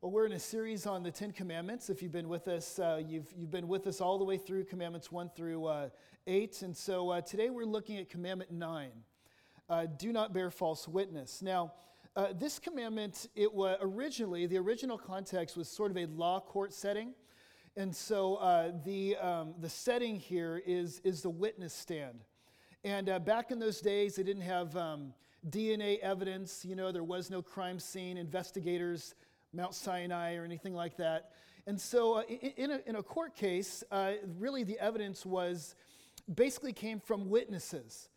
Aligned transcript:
Well, 0.00 0.12
we're 0.12 0.26
in 0.26 0.32
a 0.32 0.38
series 0.38 0.86
on 0.86 1.02
the 1.02 1.10
Ten 1.10 1.32
Commandments. 1.32 1.90
If 1.90 2.04
you've 2.04 2.12
been 2.12 2.28
with 2.28 2.46
us, 2.46 2.78
uh, 2.78 3.02
you've, 3.04 3.26
you've 3.36 3.50
been 3.50 3.66
with 3.66 3.88
us 3.88 4.00
all 4.00 4.16
the 4.16 4.24
way 4.24 4.36
through 4.38 4.66
Commandments 4.66 5.10
1 5.10 5.30
through 5.34 5.64
uh, 5.64 5.88
8. 6.28 6.62
And 6.62 6.76
so 6.76 7.10
uh, 7.10 7.20
today 7.20 7.50
we're 7.50 7.64
looking 7.64 7.98
at 7.98 8.08
Commandment 8.08 8.52
9 8.52 8.90
uh, 9.68 9.86
do 9.98 10.12
not 10.12 10.32
bear 10.32 10.52
false 10.52 10.86
witness. 10.86 11.42
Now, 11.42 11.72
uh, 12.14 12.28
this 12.32 12.60
commandment, 12.60 13.26
it 13.34 13.52
was 13.52 13.76
originally, 13.80 14.46
the 14.46 14.58
original 14.58 14.96
context 14.96 15.56
was 15.56 15.68
sort 15.68 15.90
of 15.90 15.96
a 15.96 16.06
law 16.06 16.38
court 16.38 16.72
setting. 16.72 17.12
And 17.76 17.94
so 17.94 18.36
uh, 18.36 18.70
the, 18.84 19.16
um, 19.16 19.54
the 19.58 19.68
setting 19.68 20.14
here 20.14 20.62
is, 20.64 21.00
is 21.02 21.22
the 21.22 21.30
witness 21.30 21.74
stand. 21.74 22.20
And 22.84 23.06
back 23.24 23.50
in 23.50 23.58
those 23.58 23.80
days, 23.80 24.14
they 24.14 24.22
didn't 24.22 24.42
have 24.42 24.76
um, 24.76 25.12
DNA 25.50 25.98
evidence. 25.98 26.64
You 26.64 26.76
know, 26.76 26.92
there 26.92 27.02
was 27.02 27.30
no 27.30 27.42
crime 27.42 27.80
scene. 27.80 28.16
Investigators 28.16 29.16
Mount 29.52 29.74
Sinai 29.74 30.34
or 30.34 30.44
anything 30.44 30.74
like 30.74 30.96
that. 30.96 31.32
And 31.66 31.80
so, 31.80 32.14
uh, 32.14 32.22
in, 32.22 32.70
a, 32.70 32.80
in, 32.86 32.96
a, 32.96 33.02
court 33.02 33.34
case, 33.34 33.84
uh, 33.90 34.12
really 34.38 34.64
the 34.64 34.78
evidence 34.78 35.26
was 35.26 35.74
basically 36.34 36.72
came 36.72 36.98
from 36.98 37.28
witnesses. 37.28 38.08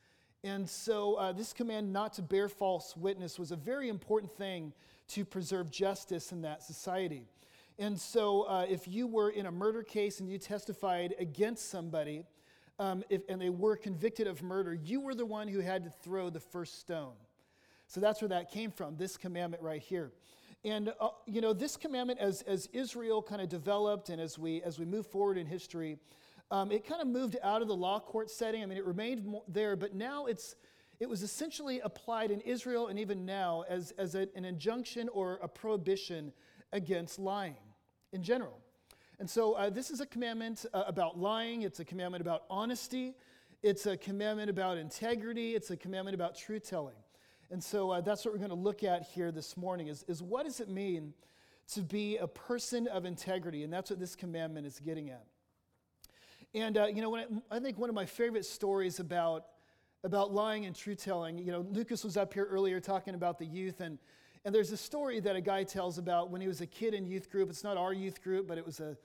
And 0.43 0.69
so, 0.69 1.15
uh, 1.15 1.31
this 1.33 1.53
command 1.53 1.91
not 1.91 2.13
to 2.13 2.21
bear 2.21 2.47
false 2.47 2.95
witness 2.95 3.37
was 3.37 3.51
a 3.51 3.57
very 3.57 3.89
important 3.89 4.31
thing 4.31 4.73
to 5.09 5.25
preserve 5.25 5.69
justice 5.69 6.31
in 6.31 6.41
that 6.43 6.63
society. 6.63 7.25
And 7.77 7.99
so, 7.99 8.43
uh, 8.43 8.65
if 8.69 8.87
you 8.87 9.07
were 9.07 9.29
in 9.29 9.45
a 9.45 9.51
murder 9.51 9.83
case 9.83 10.19
and 10.19 10.29
you 10.29 10.37
testified 10.37 11.15
against 11.19 11.69
somebody, 11.69 12.23
um, 12.79 13.03
if, 13.09 13.21
and 13.27 13.41
they 13.41 13.49
were 13.49 13.75
convicted 13.75 14.27
of 14.27 14.41
murder, 14.41 14.73
you 14.73 15.01
were 15.01 15.13
the 15.13 15.25
one 15.25 15.47
who 15.47 15.59
had 15.59 15.83
to 15.83 15.89
throw 15.89 16.29
the 16.29 16.39
first 16.39 16.79
stone. 16.79 17.13
So 17.87 17.99
that's 17.99 18.21
where 18.21 18.29
that 18.29 18.49
came 18.51 18.71
from, 18.71 18.95
this 18.95 19.17
commandment 19.17 19.61
right 19.61 19.81
here. 19.81 20.11
And, 20.63 20.93
uh, 20.99 21.09
you 21.25 21.41
know, 21.41 21.53
this 21.53 21.75
commandment, 21.75 22.19
as, 22.19 22.43
as 22.43 22.67
Israel 22.71 23.21
kind 23.21 23.41
of 23.41 23.49
developed 23.49 24.09
and 24.09 24.21
as 24.21 24.37
we, 24.37 24.61
as 24.61 24.77
we 24.77 24.85
move 24.85 25.07
forward 25.07 25.37
in 25.37 25.47
history, 25.47 25.97
um, 26.51 26.71
it 26.71 26.85
kind 26.85 27.01
of 27.01 27.07
moved 27.07 27.37
out 27.41 27.61
of 27.61 27.67
the 27.67 27.75
law 27.75 27.99
court 27.99 28.29
setting. 28.29 28.61
I 28.61 28.65
mean, 28.65 28.77
it 28.77 28.85
remained 28.85 29.35
there, 29.47 29.75
but 29.75 29.95
now 29.95 30.27
it's, 30.27 30.55
it 30.99 31.09
was 31.09 31.23
essentially 31.23 31.79
applied 31.79 32.29
in 32.29 32.41
Israel 32.41 32.87
and 32.87 32.99
even 32.99 33.25
now 33.25 33.63
as, 33.67 33.91
as 33.97 34.13
a, 34.13 34.27
an 34.35 34.45
injunction 34.45 35.09
or 35.09 35.39
a 35.41 35.47
prohibition 35.47 36.31
against 36.73 37.17
lying 37.17 37.55
in 38.13 38.21
general. 38.21 38.59
And 39.19 39.29
so 39.29 39.53
uh, 39.53 39.69
this 39.69 39.89
is 39.89 39.99
a 39.99 40.05
commandment 40.05 40.65
uh, 40.73 40.83
about 40.85 41.17
lying, 41.17 41.63
it's 41.63 41.79
a 41.79 41.85
commandment 41.85 42.21
about 42.21 42.43
honesty, 42.49 43.15
it's 43.63 43.85
a 43.85 43.95
commandment 43.95 44.49
about 44.49 44.77
integrity, 44.77 45.55
it's 45.55 45.71
a 45.71 45.77
commandment 45.77 46.15
about 46.15 46.35
truth 46.35 46.67
telling. 46.69 46.95
And 47.51 47.61
so 47.61 47.91
uh, 47.91 47.99
that's 47.99 48.23
what 48.23 48.33
we're 48.33 48.37
going 48.37 48.49
to 48.51 48.55
look 48.55 48.81
at 48.81 49.03
here 49.03 49.29
this 49.29 49.57
morning 49.57 49.87
is, 49.87 50.03
is 50.07 50.23
what 50.23 50.45
does 50.45 50.61
it 50.61 50.69
mean 50.69 51.13
to 51.73 51.81
be 51.81 52.15
a 52.15 52.25
person 52.25 52.87
of 52.87 53.03
integrity? 53.03 53.63
And 53.63 53.73
that's 53.73 53.89
what 53.89 53.99
this 53.99 54.15
commandment 54.15 54.65
is 54.65 54.79
getting 54.79 55.09
at. 55.09 55.25
And, 56.55 56.77
uh, 56.77 56.85
you 56.85 57.01
know, 57.01 57.13
I, 57.13 57.25
I 57.51 57.59
think 57.59 57.77
one 57.77 57.89
of 57.89 57.95
my 57.95 58.05
favorite 58.05 58.45
stories 58.45 59.01
about, 59.01 59.47
about 60.05 60.33
lying 60.33 60.65
and 60.65 60.73
truth 60.73 61.03
telling, 61.03 61.37
you 61.37 61.51
know, 61.51 61.65
Lucas 61.69 62.05
was 62.05 62.15
up 62.15 62.33
here 62.33 62.45
earlier 62.45 62.79
talking 62.79 63.15
about 63.15 63.37
the 63.37 63.45
youth. 63.45 63.81
And, 63.81 63.99
and 64.45 64.55
there's 64.55 64.71
a 64.71 64.77
story 64.77 65.19
that 65.19 65.35
a 65.35 65.41
guy 65.41 65.65
tells 65.65 65.97
about 65.97 66.29
when 66.29 66.39
he 66.39 66.47
was 66.47 66.61
a 66.61 66.67
kid 66.67 66.93
in 66.93 67.05
youth 67.05 67.29
group. 67.29 67.49
It's 67.49 67.65
not 67.65 67.75
our 67.75 67.91
youth 67.91 68.23
group, 68.23 68.47
but 68.47 68.57
it 68.57 68.65
was 68.65 68.79
a, 68.79 68.95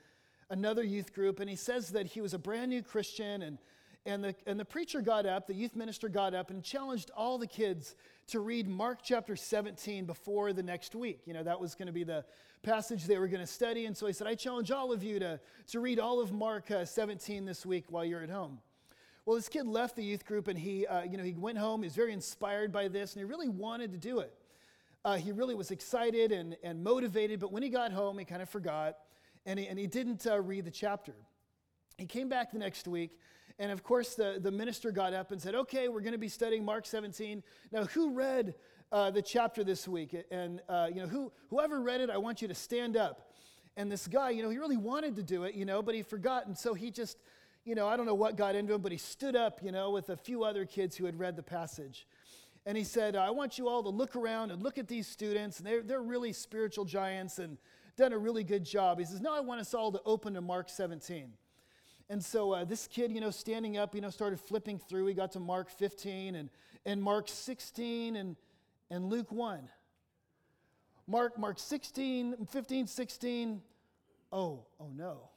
another 0.50 0.84
youth 0.84 1.12
group. 1.12 1.40
And 1.40 1.50
he 1.50 1.56
says 1.56 1.90
that 1.90 2.06
he 2.06 2.20
was 2.20 2.32
a 2.32 2.38
brand 2.38 2.70
new 2.70 2.82
Christian 2.82 3.42
and 3.42 3.58
and 4.06 4.22
the, 4.22 4.34
and 4.46 4.58
the 4.58 4.64
preacher 4.64 5.00
got 5.00 5.26
up, 5.26 5.48
the 5.48 5.54
youth 5.54 5.74
minister 5.74 6.08
got 6.08 6.32
up, 6.32 6.50
and 6.50 6.62
challenged 6.62 7.10
all 7.16 7.38
the 7.38 7.46
kids 7.46 7.96
to 8.28 8.40
read 8.40 8.68
Mark 8.68 9.00
chapter 9.02 9.36
17 9.36 10.04
before 10.04 10.52
the 10.52 10.62
next 10.62 10.94
week. 10.94 11.20
You 11.26 11.34
know, 11.34 11.44
that 11.44 11.60
was 11.60 11.74
going 11.74 11.86
to 11.86 11.92
be 11.92 12.04
the 12.04 12.24
passage 12.62 13.04
they 13.04 13.18
were 13.18 13.28
going 13.28 13.40
to 13.40 13.46
study. 13.46 13.86
And 13.86 13.96
so 13.96 14.06
he 14.06 14.12
said, 14.12 14.26
I 14.26 14.34
challenge 14.34 14.72
all 14.72 14.92
of 14.92 15.04
you 15.04 15.20
to, 15.20 15.38
to 15.68 15.80
read 15.80 16.00
all 16.00 16.20
of 16.20 16.32
Mark 16.32 16.70
uh, 16.70 16.84
17 16.84 17.44
this 17.44 17.64
week 17.64 17.84
while 17.88 18.04
you're 18.04 18.22
at 18.22 18.30
home. 18.30 18.58
Well, 19.24 19.36
this 19.36 19.48
kid 19.48 19.66
left 19.66 19.96
the 19.96 20.04
youth 20.04 20.24
group 20.24 20.48
and 20.48 20.58
he, 20.58 20.86
uh, 20.86 21.02
you 21.02 21.16
know, 21.16 21.22
he 21.22 21.34
went 21.34 21.58
home. 21.58 21.82
He 21.82 21.86
was 21.86 21.94
very 21.94 22.12
inspired 22.12 22.72
by 22.72 22.88
this 22.88 23.14
and 23.14 23.20
he 23.20 23.24
really 23.24 23.48
wanted 23.48 23.92
to 23.92 23.98
do 23.98 24.18
it. 24.18 24.32
Uh, 25.04 25.16
he 25.16 25.30
really 25.30 25.54
was 25.54 25.70
excited 25.70 26.32
and, 26.32 26.56
and 26.64 26.82
motivated, 26.82 27.38
but 27.38 27.52
when 27.52 27.62
he 27.62 27.68
got 27.68 27.92
home, 27.92 28.18
he 28.18 28.24
kind 28.24 28.42
of 28.42 28.48
forgot 28.48 28.96
and 29.44 29.58
he, 29.60 29.68
and 29.68 29.78
he 29.78 29.86
didn't 29.86 30.26
uh, 30.26 30.40
read 30.40 30.64
the 30.64 30.70
chapter. 30.70 31.14
He 31.96 32.06
came 32.06 32.28
back 32.28 32.50
the 32.50 32.58
next 32.58 32.88
week 32.88 33.12
and 33.58 33.72
of 33.72 33.82
course, 33.82 34.14
the, 34.14 34.38
the 34.40 34.50
minister 34.50 34.90
got 34.90 35.14
up 35.14 35.32
and 35.32 35.40
said, 35.40 35.54
Okay, 35.54 35.88
we're 35.88 36.00
going 36.00 36.12
to 36.12 36.18
be 36.18 36.28
studying 36.28 36.64
Mark 36.64 36.86
17. 36.86 37.42
Now, 37.72 37.84
who 37.84 38.12
read 38.12 38.54
uh, 38.92 39.10
the 39.10 39.22
chapter 39.22 39.64
this 39.64 39.88
week? 39.88 40.14
And, 40.30 40.60
uh, 40.68 40.88
you 40.92 41.00
know, 41.00 41.06
who, 41.06 41.32
whoever 41.48 41.80
read 41.80 42.00
it, 42.00 42.10
I 42.10 42.18
want 42.18 42.42
you 42.42 42.48
to 42.48 42.54
stand 42.54 42.96
up. 42.96 43.30
And 43.76 43.90
this 43.90 44.06
guy, 44.06 44.30
you 44.30 44.42
know, 44.42 44.50
he 44.50 44.58
really 44.58 44.76
wanted 44.76 45.16
to 45.16 45.22
do 45.22 45.44
it, 45.44 45.54
you 45.54 45.64
know, 45.64 45.82
but 45.82 45.94
he 45.94 46.02
forgot. 46.02 46.46
And 46.46 46.56
so 46.56 46.74
he 46.74 46.90
just, 46.90 47.18
you 47.64 47.74
know, 47.74 47.88
I 47.88 47.96
don't 47.96 48.06
know 48.06 48.14
what 48.14 48.36
got 48.36 48.54
into 48.54 48.74
him, 48.74 48.80
but 48.80 48.92
he 48.92 48.98
stood 48.98 49.36
up, 49.36 49.60
you 49.62 49.72
know, 49.72 49.90
with 49.90 50.08
a 50.10 50.16
few 50.16 50.44
other 50.44 50.64
kids 50.64 50.96
who 50.96 51.04
had 51.04 51.18
read 51.18 51.36
the 51.36 51.42
passage. 51.42 52.06
And 52.64 52.76
he 52.76 52.84
said, 52.84 53.16
I 53.16 53.30
want 53.30 53.58
you 53.58 53.68
all 53.68 53.82
to 53.82 53.88
look 53.88 54.16
around 54.16 54.50
and 54.50 54.62
look 54.62 54.76
at 54.76 54.88
these 54.88 55.06
students. 55.06 55.58
And 55.58 55.66
they're, 55.66 55.82
they're 55.82 56.02
really 56.02 56.32
spiritual 56.32 56.84
giants 56.84 57.38
and 57.38 57.58
done 57.96 58.12
a 58.12 58.18
really 58.18 58.44
good 58.44 58.64
job. 58.64 58.98
He 58.98 59.04
says, 59.04 59.20
Now 59.20 59.34
I 59.34 59.40
want 59.40 59.60
us 59.60 59.72
all 59.72 59.92
to 59.92 60.00
open 60.04 60.34
to 60.34 60.40
Mark 60.40 60.68
17. 60.68 61.32
And 62.08 62.24
so 62.24 62.52
uh, 62.52 62.64
this 62.64 62.86
kid, 62.86 63.10
you 63.10 63.20
know, 63.20 63.30
standing 63.30 63.76
up, 63.76 63.94
you 63.94 64.00
know, 64.00 64.10
started 64.10 64.38
flipping 64.38 64.78
through. 64.78 65.06
He 65.06 65.14
got 65.14 65.32
to 65.32 65.40
Mark 65.40 65.70
15 65.70 66.36
and, 66.36 66.50
and 66.84 67.02
Mark 67.02 67.28
16 67.28 68.16
and, 68.16 68.36
and 68.90 69.06
Luke 69.06 69.32
1. 69.32 69.68
Mark, 71.08 71.38
Mark 71.38 71.58
16, 71.58 72.46
15, 72.48 72.86
16. 72.86 73.62
Oh, 74.32 74.64
oh 74.80 74.90
no. 74.94 75.28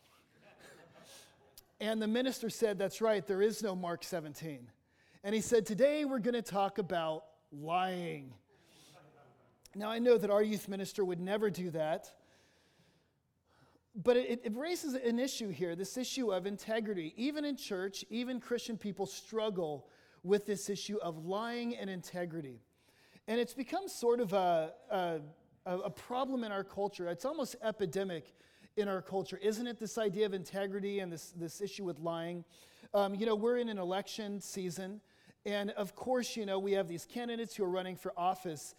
and 1.82 2.02
the 2.02 2.08
minister 2.08 2.50
said, 2.50 2.78
That's 2.78 3.02
right, 3.02 3.26
there 3.26 3.42
is 3.42 3.64
no 3.64 3.76
Mark 3.76 4.04
17. 4.04 4.68
And 5.24 5.36
he 5.36 5.42
said, 5.42 5.66
Today 5.66 6.06
we're 6.06 6.20
going 6.20 6.34
to 6.36 6.42
talk 6.42 6.78
about 6.78 7.24
lying. 7.52 8.34
Now, 9.76 9.90
I 9.90 10.00
know 10.00 10.18
that 10.18 10.32
our 10.32 10.42
youth 10.42 10.68
minister 10.68 11.06
would 11.06 11.20
never 11.20 11.50
do 11.50 11.70
that 11.72 12.12
but 14.04 14.16
it, 14.16 14.42
it, 14.44 14.56
raises 14.56 14.94
an 14.94 15.20
issue 15.20 15.50
here 15.50 15.76
this 15.76 15.98
issue 15.98 16.32
of 16.32 16.46
integrity. 16.46 17.14
Even 17.18 17.44
in 17.44 17.58
church, 17.58 18.06
even 18.10 18.40
Christian 18.40 18.78
people 18.78 19.06
struggle 19.06 19.88
with 20.24 20.46
this 20.46 20.70
issue 20.70 20.98
of 21.02 21.26
lying 21.26 21.76
and 21.76 21.90
integrity. 21.90 22.62
And 23.28 23.40
it's 23.40 23.54
become 23.54 23.88
sort 23.88 24.20
of 24.20 24.34
a, 24.34 24.74
a, 24.90 25.20
a 25.66 25.90
problem 25.90 26.44
in 26.44 26.52
our 26.52 26.64
culture. 26.64 27.08
It's 27.10 27.26
almost 27.26 27.56
epidemic 27.62 28.34
in 28.78 28.88
our 28.88 29.02
culture, 29.02 29.38
isn't 29.42 29.68
it? 29.68 29.80
This 29.80 29.98
idea 29.98 30.26
of 30.26 30.34
integrity 30.34 31.00
and 31.00 31.12
this, 31.12 31.34
this 31.36 31.62
issue 31.62 31.84
with 31.84 32.00
lying. 32.00 32.46
Um, 32.94 33.14
you 33.14 33.26
know, 33.26 33.36
we're 33.36 33.58
in 33.58 33.70
an 33.70 33.78
election 33.78 34.40
season. 34.40 35.02
And 35.46 35.72
of 35.72 35.96
course, 35.96 36.36
you 36.36 36.46
know, 36.46 36.60
we 36.60 36.72
have 36.74 36.88
these 36.88 37.06
candidates 37.06 37.56
who 37.56 37.64
are 37.66 37.70
running 37.70 37.96
for 37.96 38.14
office. 38.18 38.76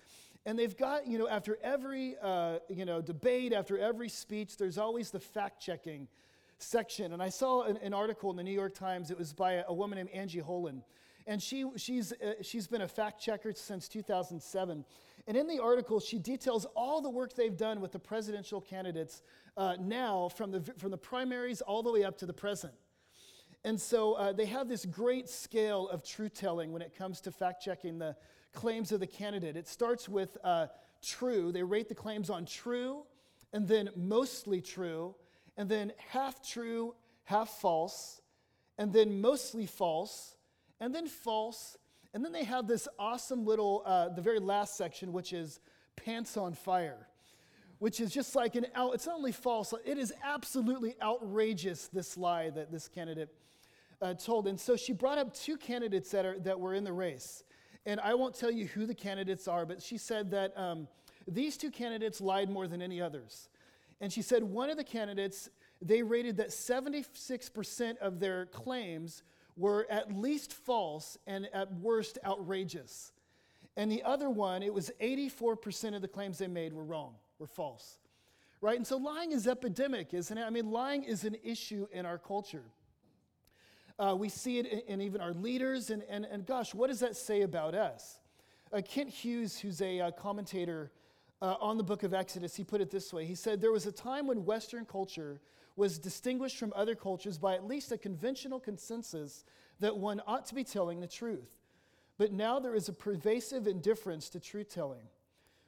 And 0.46 0.58
they've 0.58 0.76
got, 0.76 1.06
you 1.06 1.18
know, 1.18 1.28
after 1.28 1.58
every, 1.62 2.16
uh, 2.20 2.58
you 2.68 2.84
know, 2.84 3.02
debate, 3.02 3.52
after 3.52 3.78
every 3.78 4.08
speech, 4.08 4.56
there's 4.56 4.78
always 4.78 5.10
the 5.10 5.20
fact 5.20 5.60
checking 5.60 6.08
section. 6.58 7.12
And 7.12 7.22
I 7.22 7.28
saw 7.28 7.62
an, 7.64 7.76
an, 7.78 7.92
article 7.92 8.30
in 8.30 8.36
the 8.36 8.42
New 8.42 8.52
York 8.52 8.74
Times. 8.74 9.10
It 9.10 9.18
was 9.18 9.32
by 9.32 9.54
a, 9.54 9.64
a 9.68 9.74
woman 9.74 9.96
named 9.96 10.10
Angie 10.10 10.40
Holan. 10.40 10.82
And 11.26 11.42
she, 11.42 11.66
she's, 11.76 12.12
uh, 12.12 12.34
she's 12.42 12.66
been 12.66 12.80
a 12.82 12.88
fact 12.88 13.20
checker 13.20 13.52
since 13.54 13.86
2007. 13.88 14.84
And 15.26 15.36
in 15.36 15.46
the 15.46 15.62
article, 15.62 16.00
she 16.00 16.18
details 16.18 16.66
all 16.74 17.02
the 17.02 17.10
work 17.10 17.34
they've 17.34 17.56
done 17.56 17.80
with 17.80 17.92
the 17.92 17.98
presidential 17.98 18.60
candidates 18.60 19.22
uh, 19.56 19.76
now 19.78 20.28
from 20.28 20.50
the, 20.50 20.60
from 20.78 20.90
the 20.90 20.98
primaries 20.98 21.60
all 21.60 21.82
the 21.82 21.92
way 21.92 22.04
up 22.04 22.16
to 22.18 22.26
the 22.26 22.32
present. 22.32 22.72
And 23.64 23.78
so 23.78 24.14
uh, 24.14 24.32
they 24.32 24.46
have 24.46 24.68
this 24.68 24.86
great 24.86 25.28
scale 25.28 25.88
of 25.88 26.02
truth 26.02 26.32
telling 26.32 26.72
when 26.72 26.80
it 26.80 26.96
comes 26.96 27.20
to 27.22 27.30
fact 27.30 27.62
checking 27.62 27.98
the, 27.98 28.16
claims 28.52 28.92
of 28.92 29.00
the 29.00 29.06
candidate. 29.06 29.56
It 29.56 29.68
starts 29.68 30.08
with 30.08 30.36
uh, 30.42 30.66
true. 31.02 31.52
They 31.52 31.62
rate 31.62 31.88
the 31.88 31.94
claims 31.94 32.30
on 32.30 32.44
true, 32.46 33.02
and 33.52 33.66
then 33.66 33.90
mostly 33.96 34.60
true, 34.60 35.14
and 35.56 35.68
then 35.68 35.92
half 36.08 36.46
true, 36.46 36.94
half 37.24 37.48
false, 37.48 38.20
and 38.78 38.92
then 38.92 39.20
mostly 39.20 39.66
false, 39.66 40.36
and 40.80 40.94
then 40.94 41.06
false. 41.06 41.76
And 42.12 42.24
then 42.24 42.32
they 42.32 42.44
have 42.44 42.66
this 42.66 42.88
awesome 42.98 43.44
little, 43.44 43.82
uh, 43.86 44.08
the 44.08 44.22
very 44.22 44.40
last 44.40 44.76
section, 44.76 45.12
which 45.12 45.32
is 45.32 45.60
pants 45.96 46.36
on 46.36 46.54
fire, 46.54 47.06
which 47.78 48.00
is 48.00 48.10
just 48.10 48.34
like 48.34 48.56
an 48.56 48.66
out, 48.74 48.94
it's 48.94 49.06
not 49.06 49.16
only 49.16 49.32
false, 49.32 49.72
it 49.84 49.98
is 49.98 50.12
absolutely 50.24 50.96
outrageous, 51.02 51.88
this 51.88 52.16
lie 52.16 52.50
that 52.50 52.72
this 52.72 52.88
candidate 52.88 53.28
uh, 54.02 54.14
told. 54.14 54.48
And 54.48 54.58
so 54.58 54.76
she 54.76 54.92
brought 54.92 55.18
up 55.18 55.34
two 55.34 55.56
candidates 55.56 56.10
that, 56.10 56.24
are, 56.24 56.38
that 56.40 56.58
were 56.58 56.74
in 56.74 56.84
the 56.84 56.92
race. 56.92 57.44
And 57.86 58.00
I 58.00 58.14
won't 58.14 58.34
tell 58.34 58.50
you 58.50 58.66
who 58.66 58.86
the 58.86 58.94
candidates 58.94 59.48
are, 59.48 59.64
but 59.64 59.82
she 59.82 59.96
said 59.98 60.30
that 60.32 60.56
um, 60.56 60.86
these 61.26 61.56
two 61.56 61.70
candidates 61.70 62.20
lied 62.20 62.50
more 62.50 62.66
than 62.68 62.82
any 62.82 63.00
others. 63.00 63.48
And 64.00 64.12
she 64.12 64.22
said 64.22 64.42
one 64.42 64.70
of 64.70 64.76
the 64.76 64.84
candidates, 64.84 65.48
they 65.80 66.02
rated 66.02 66.36
that 66.38 66.48
76% 66.48 67.98
of 67.98 68.20
their 68.20 68.46
claims 68.46 69.22
were 69.56 69.86
at 69.90 70.12
least 70.12 70.52
false 70.52 71.18
and 71.26 71.48
at 71.52 71.72
worst 71.74 72.18
outrageous. 72.24 73.12
And 73.76 73.90
the 73.90 74.02
other 74.02 74.28
one, 74.30 74.62
it 74.62 74.72
was 74.72 74.90
84% 75.00 75.94
of 75.94 76.02
the 76.02 76.08
claims 76.08 76.38
they 76.38 76.48
made 76.48 76.72
were 76.72 76.84
wrong, 76.84 77.14
were 77.38 77.46
false. 77.46 77.98
right? 78.60 78.76
And 78.76 78.86
so 78.86 78.96
lying 78.96 79.32
is 79.32 79.46
epidemic, 79.46 80.12
isn't 80.12 80.36
it? 80.36 80.42
I 80.42 80.50
mean, 80.50 80.70
lying 80.70 81.02
is 81.02 81.24
an 81.24 81.36
issue 81.42 81.86
in 81.92 82.04
our 82.04 82.18
culture. 82.18 82.64
Uh, 84.00 84.14
we 84.16 84.30
see 84.30 84.58
it 84.58 84.64
in, 84.64 84.80
in, 84.88 85.00
even 85.02 85.20
our 85.20 85.34
leaders, 85.34 85.90
and, 85.90 86.02
and, 86.08 86.24
and 86.24 86.46
gosh, 86.46 86.74
what 86.74 86.88
does 86.88 87.00
that 87.00 87.14
say 87.14 87.42
about 87.42 87.74
us? 87.74 88.18
Uh, 88.72 88.80
Kent 88.80 89.10
Hughes, 89.10 89.58
who's 89.58 89.82
a 89.82 90.00
uh, 90.00 90.10
commentator 90.12 90.90
uh, 91.42 91.56
on 91.60 91.76
the 91.76 91.82
book 91.82 92.02
of 92.02 92.14
Exodus, 92.14 92.56
he 92.56 92.64
put 92.64 92.80
it 92.80 92.90
this 92.90 93.12
way 93.12 93.26
He 93.26 93.34
said, 93.34 93.60
There 93.60 93.72
was 93.72 93.84
a 93.84 93.92
time 93.92 94.26
when 94.26 94.46
Western 94.46 94.86
culture 94.86 95.38
was 95.76 95.98
distinguished 95.98 96.56
from 96.56 96.72
other 96.74 96.94
cultures 96.94 97.36
by 97.36 97.54
at 97.54 97.66
least 97.66 97.92
a 97.92 97.98
conventional 97.98 98.58
consensus 98.58 99.44
that 99.80 99.96
one 99.96 100.22
ought 100.26 100.46
to 100.46 100.54
be 100.54 100.64
telling 100.64 101.00
the 101.00 101.06
truth. 101.06 101.58
But 102.16 102.32
now 102.32 102.58
there 102.58 102.74
is 102.74 102.88
a 102.88 102.94
pervasive 102.94 103.66
indifference 103.66 104.30
to 104.30 104.40
truth 104.40 104.72
telling, 104.72 105.02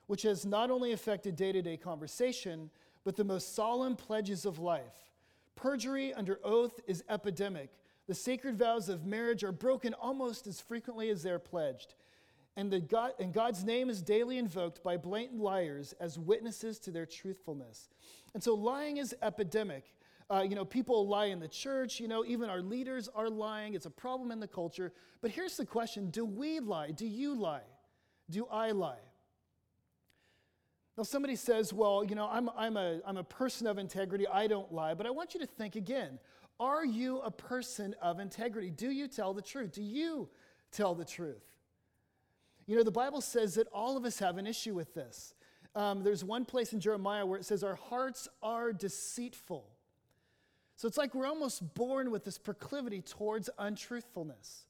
which 0.07 0.23
has 0.23 0.47
not 0.47 0.71
only 0.71 0.93
affected 0.93 1.37
day 1.37 1.53
to 1.53 1.61
day 1.61 1.77
conversation, 1.77 2.71
but 3.05 3.15
the 3.15 3.25
most 3.25 3.55
solemn 3.55 3.95
pledges 3.95 4.47
of 4.47 4.59
life. 4.59 5.11
Perjury 5.55 6.15
under 6.15 6.41
oath 6.43 6.81
is 6.87 7.05
epidemic. 7.11 7.71
The 8.13 8.17
sacred 8.17 8.59
vows 8.59 8.91
of 8.91 9.07
marriage 9.07 9.43
are 9.43 9.53
broken 9.53 9.95
almost 9.95 10.47
as 10.47 10.61
frequently 10.61 11.09
as 11.09 11.23
they're 11.23 11.39
pledged. 11.39 11.95
And, 12.59 12.71
the 12.71 12.79
God, 12.79 13.13
and 13.19 13.33
God's 13.33 13.65
name 13.65 13.89
is 13.89 14.03
daily 14.03 14.37
invoked 14.37 14.83
by 14.83 14.99
blatant 14.99 15.41
liars 15.41 15.95
as 15.99 16.19
witnesses 16.19 16.79
to 16.81 16.91
their 16.91 17.07
truthfulness. 17.07 17.89
And 18.35 18.43
so 18.43 18.53
lying 18.53 18.99
is 18.99 19.17
epidemic. 19.23 19.95
Uh, 20.31 20.45
you 20.47 20.55
know, 20.55 20.67
people 20.67 21.09
lie 21.09 21.25
in 21.25 21.41
the 21.41 21.49
church, 21.49 22.01
you 22.01 22.07
know, 22.07 22.23
even 22.27 22.51
our 22.51 22.61
leaders 22.61 23.09
are 23.15 23.31
lying. 23.31 23.73
It's 23.73 23.87
a 23.87 23.91
problem 23.91 24.31
in 24.31 24.41
the 24.41 24.47
culture. 24.47 24.93
But 25.23 25.31
here's 25.31 25.57
the 25.57 25.65
question 25.65 26.11
Do 26.11 26.27
we 26.27 26.61
lie? 26.61 26.91
Do 26.91 27.07
you 27.07 27.35
lie? 27.35 27.65
Do 28.29 28.47
I 28.53 28.73
lie? 28.73 29.01
Now, 30.99 31.05
somebody 31.05 31.37
says, 31.37 31.73
Well, 31.73 32.05
you 32.05 32.15
know, 32.15 32.29
I'm, 32.31 32.51
I'm, 32.59 32.77
a, 32.77 33.01
I'm 33.07 33.17
a 33.17 33.25
person 33.25 33.67
of 33.67 33.79
integrity. 33.79 34.27
I 34.27 34.49
don't 34.49 34.71
lie. 34.71 34.93
But 34.93 35.07
I 35.07 35.11
want 35.11 35.33
you 35.33 35.41
to 35.41 35.47
think 35.47 35.77
again 35.77 36.19
Are 36.63 36.85
you 36.85 37.19
a 37.19 37.31
person 37.33 37.93
of 38.01 38.21
integrity? 38.21 38.71
Do 38.71 38.93
you 38.93 39.09
tell 39.09 39.35
the 39.35 39.43
truth? 39.43 39.73
Do 39.73 39.83
you 39.83 40.29
tell 40.71 40.95
the 40.95 41.05
truth? 41.05 41.43
You 42.69 42.77
know, 42.77 42.85
the 42.85 42.93
Bible 42.93 43.21
says 43.21 43.57
that 43.57 43.67
all 43.73 43.97
of 43.97 44.05
us 44.05 44.21
have 44.21 44.39
an 44.39 44.47
issue 44.47 44.73
with 44.73 44.95
this. 44.95 45.35
Um, 45.75 46.05
there's 46.05 46.23
one 46.23 46.45
place 46.45 46.73
in 46.73 46.79
Jeremiah 46.79 47.27
where 47.27 47.41
it 47.41 47.45
says, 47.45 47.65
Our 47.65 47.75
hearts 47.75 48.29
are 48.45 48.73
deceitful. 48.73 49.67
So 50.77 50.87
it's 50.87 50.97
like 50.97 51.17
we're 51.17 51.27
almost 51.27 51.75
born 51.75 52.13
with 52.13 52.25
this 52.25 52.39
proclivity 52.39 53.01
towards 53.01 53.51
untruthfulness. 53.59 54.67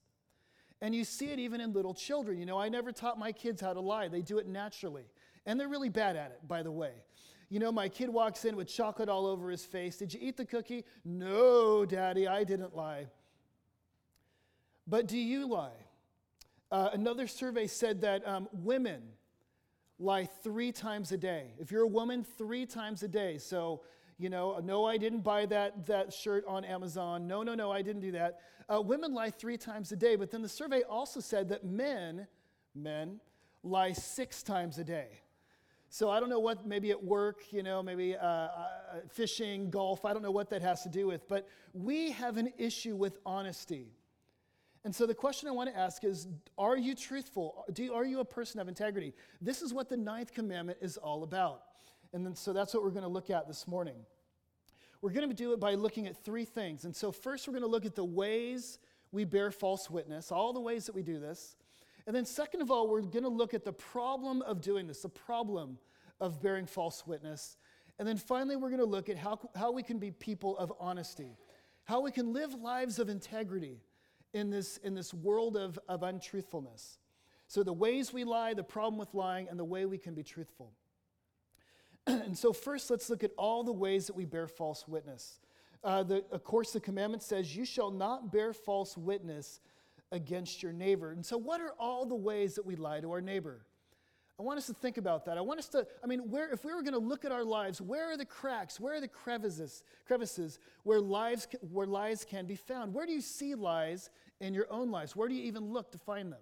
And 0.81 0.95
you 0.95 1.05
see 1.05 1.27
it 1.27 1.39
even 1.39 1.61
in 1.61 1.75
little 1.75 1.93
children. 1.93 2.39
You 2.39 2.47
know, 2.47 2.59
I 2.59 2.71
never 2.71 2.91
taught 2.91 3.19
my 3.19 3.33
kids 3.33 3.61
how 3.61 3.75
to 3.75 3.81
lie, 3.81 4.09
they 4.09 4.23
do 4.23 4.39
it 4.39 4.47
naturally. 4.49 5.05
And 5.45 5.61
they're 5.61 5.69
really 5.69 5.91
bad 5.91 6.17
at 6.17 6.31
it, 6.31 6.49
by 6.49 6.63
the 6.63 6.73
way. 6.73 6.93
You 7.53 7.59
know, 7.59 7.71
my 7.71 7.91
kid 7.91 8.09
walks 8.09 8.47
in 8.47 8.57
with 8.57 8.67
chocolate 8.67 9.11
all 9.11 9.27
over 9.27 9.51
his 9.51 9.63
face. 9.63 9.99
Did 9.99 10.15
you 10.15 10.21
eat 10.23 10.39
the 10.39 10.47
cookie? 10.47 10.87
No, 11.05 11.85
Daddy, 11.85 12.27
I 12.27 12.45
didn't 12.45 12.75
lie. 12.75 13.09
But 14.87 15.07
do 15.07 15.19
you 15.19 15.47
lie? 15.47 15.77
Uh, 16.71 16.89
another 16.95 17.27
survey 17.27 17.67
said 17.67 18.01
that 18.01 18.27
um, 18.27 18.49
women 18.55 19.03
lie 19.99 20.25
three 20.43 20.73
times 20.73 21.13
a 21.13 21.19
day. 21.19 21.53
If 21.59 21.71
you're 21.71 21.83
a 21.83 21.87
woman, 21.87 22.25
three 22.25 22.65
times 22.65 23.03
a 23.03 23.09
day. 23.09 23.37
So, 23.37 23.83
you 24.17 24.31
know, 24.31 24.59
no, 24.65 24.87
I 24.87 24.97
didn't 24.97 25.21
buy 25.21 25.45
that, 25.45 25.85
that 25.85 26.11
shirt 26.11 26.47
on 26.49 26.65
Amazon. 26.65 27.27
No, 27.27 27.43
no, 27.43 27.55
no, 27.55 27.71
I 27.71 27.83
didn't 27.83 28.01
do 28.01 28.13
that. 28.13 28.41
Uh, 28.67 28.81
women 28.81 29.13
lie 29.13 29.29
three 29.29 29.59
times 29.59 29.93
a 29.93 29.97
day. 29.97 30.17
But 30.17 30.31
then 30.31 30.41
the 30.41 30.49
survey 30.49 30.85
also 30.89 31.21
said 31.21 31.51
that 31.51 31.67
men, 31.67 32.27
men, 32.75 33.21
lie 33.63 33.93
six 33.93 34.43
times 34.43 34.79
a 34.79 34.85
day. 34.85 35.22
So 35.93 36.09
I 36.09 36.21
don't 36.21 36.31
know 36.31 36.41
what, 36.41 36.67
maybe 36.67 36.91
at 36.91 37.05
work, 37.05 37.53
you 37.53 37.63
know, 37.63 37.83
maybe 37.83 38.17
uh, 38.17 38.27
uh, 38.27 38.49
fishing, 39.11 39.69
golf, 39.69 40.07
I 40.07 40.15
don't 40.15 40.23
know 40.23 40.31
what 40.31 40.49
that 40.49 40.63
has 40.63 40.83
to 40.85 40.89
do 40.89 41.07
with. 41.07 41.29
But 41.29 41.47
we 41.75 42.13
have 42.13 42.39
an 42.39 42.51
issue 42.57 42.97
with 42.97 43.19
honesty. 43.27 43.93
And 44.85 44.97
so 44.97 45.05
the 45.05 45.15
question 45.15 45.51
I 45.51 45.53
want 45.53 45.69
to 45.69 45.79
ask 45.79 46.03
is 46.03 46.29
Are 46.57 46.79
you 46.79 46.95
truthful? 46.95 47.67
Do, 47.75 47.93
are 47.93 48.07
you 48.07 48.21
a 48.21 48.25
person 48.25 48.59
of 48.59 48.69
integrity? 48.69 49.13
This 49.43 49.61
is 49.61 49.75
what 49.75 49.91
the 49.91 49.99
ninth 49.99 50.33
commandment 50.33 50.79
is 50.81 50.97
all 50.97 51.25
about. 51.25 51.61
And 52.15 52.25
then, 52.25 52.35
so 52.37 52.55
that's 52.55 52.73
what 52.73 52.83
we're 52.83 52.89
going 52.89 53.03
to 53.03 53.09
look 53.09 53.29
at 53.29 53.47
this 53.47 53.69
morning. 53.69 53.97
We're 55.03 55.13
going 55.13 55.29
to 55.29 55.35
do 55.35 55.53
it 55.53 55.61
by 55.61 55.75
looking 55.75 56.07
at 56.07 56.17
three 56.25 56.47
things. 56.47 56.87
And 56.87 56.97
so, 56.97 57.13
first, 57.13 57.47
we're 57.47 57.53
going 57.53 57.65
to 57.65 57.69
look 57.69 57.85
at 57.85 57.97
the 57.97 58.03
ways 58.03 58.79
we 59.11 59.25
bear 59.25 59.51
false 59.51 59.91
witness, 59.91 60.33
all 60.33 60.55
the 60.55 60.61
ways 60.61 60.87
that 60.87 60.95
we 60.95 61.03
do 61.03 61.21
this. 61.21 61.55
And 62.07 62.15
then, 62.15 62.25
second 62.25 62.63
of 62.63 62.71
all, 62.71 62.89
we're 62.89 63.03
going 63.03 63.23
to 63.23 63.29
look 63.29 63.55
at 63.55 63.65
the 63.65 63.73
problem 63.73 64.43
of 64.43 64.61
doing 64.61 64.87
this, 64.87 65.03
the 65.03 65.09
problem 65.09 65.79
of 66.21 66.43
bearing 66.43 66.67
false 66.67 67.07
witness. 67.07 67.57
And 67.99 68.09
then 68.09 68.17
finally, 68.17 68.57
we're 68.57 68.71
going 68.71 68.81
to 68.81 68.85
look 68.85 69.09
at 69.09 69.17
how, 69.17 69.39
how 69.55 69.71
we 69.73 69.83
can 69.83 69.99
be 69.99 70.11
people 70.11 70.57
of 70.59 70.73
honesty, 70.81 71.37
how 71.85 72.01
we 72.01 72.11
can 72.11 72.33
live 72.33 72.55
lives 72.55 72.99
of 72.99 73.09
integrity 73.09 73.81
in 74.33 74.51
this, 74.51 74.79
in 74.79 74.95
this 74.95 75.13
world 75.13 75.57
of, 75.57 75.79
of 75.89 76.03
untruthfulness. 76.03 76.99
So, 77.47 77.63
the 77.63 77.73
ways 77.73 78.13
we 78.13 78.25
lie, 78.25 78.55
the 78.55 78.65
problem 78.65 78.99
with 78.99 79.15
lying, 79.15 79.49
and 79.49 79.59
the 79.59 79.65
way 79.65 79.85
we 79.85 79.99
can 79.99 80.15
be 80.15 80.23
truthful. 80.23 80.73
and 82.07 82.37
so, 82.37 82.53
first, 82.53 82.91
let's 82.91 83.11
look 83.11 83.23
at 83.23 83.33
all 83.37 83.63
the 83.63 83.73
ways 83.73 84.07
that 84.07 84.17
we 84.17 84.25
bear 84.25 84.49
false 84.49 84.89
witness. 84.89 85.39
Uh, 85.85 86.03
the, 86.03 86.25
of 86.31 86.45
course, 86.45 86.73
the 86.73 86.81
commandment 86.81 87.23
says, 87.23 87.55
You 87.55 87.65
shall 87.65 87.91
not 87.91 88.33
bear 88.33 88.53
false 88.53 88.97
witness 88.97 89.61
against 90.13 90.63
your 90.63 90.73
neighbor. 90.73 91.11
And 91.11 91.27
so, 91.27 91.37
what 91.37 91.61
are 91.61 91.73
all 91.81 92.07
the 92.07 92.15
ways 92.15 92.55
that 92.55 92.65
we 92.65 92.77
lie 92.77 93.01
to 93.01 93.11
our 93.11 93.21
neighbor? 93.21 93.65
I 94.39 94.43
want 94.43 94.59
us 94.59 94.67
to 94.67 94.75
think 94.75 94.97
about 94.97 95.27
that. 95.27 95.37
I 95.37 95.41
want 95.41 95.59
us 95.59 95.69
to, 95.69 95.87
I 96.03 96.07
mean, 96.07 96.31
where, 96.31 96.51
if 96.53 96.65
we 96.65 96.73
were 96.73 96.83
going 96.83 96.95
to 96.95 96.99
look 96.99 97.25
at 97.25 97.33
our 97.33 97.45
lives, 97.45 97.81
where 97.81 98.11
are 98.11 98.17
the 98.17 98.25
cracks? 98.25 98.81
Where 98.81 98.95
are 98.97 99.01
the 99.01 99.09
crevices, 99.09 99.85
crevices 100.07 100.59
where, 100.85 101.01
lives, 101.01 101.47
where 101.71 101.87
lies 101.87 102.25
can 102.25 102.47
be 102.47 102.57
found? 102.57 102.95
Where 102.95 103.07
do 103.07 103.13
you 103.13 103.21
see 103.21 103.55
lies 103.55 104.11
in 104.41 104.55
your 104.55 104.67
own 104.71 104.91
lives? 104.91 105.15
Where 105.15 105.29
do 105.29 105.35
you 105.35 105.45
even 105.45 105.73
look 105.73 105.93
to 105.93 105.99
find 105.99 106.33
them? 106.33 106.41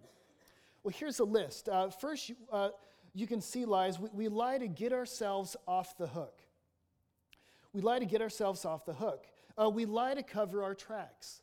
Well, 0.83 0.95
here's 0.97 1.19
a 1.19 1.25
list. 1.25 1.69
Uh, 1.69 1.91
first, 1.91 2.31
uh, 2.51 2.71
you 3.13 3.27
can 3.27 3.41
see 3.41 3.65
lies. 3.65 3.99
We, 3.99 4.09
we 4.13 4.29
lie 4.29 4.59
to 4.59 4.69
get 4.69 4.93
ourselves 4.93 5.57
off 5.67 5.99
the 5.99 6.07
hook. 6.07 6.41
We 7.73 7.83
lie 7.83 7.99
to 7.99 8.07
get 8.07 8.23
ourselves 8.23 8.65
off 8.65 8.85
the 8.85 8.95
hook. 8.95 9.27
Uh, 9.61 9.69
we 9.69 9.85
lie 9.85 10.15
to 10.15 10.23
cover 10.23 10.63
our 10.63 10.75
tracks. 10.75 11.43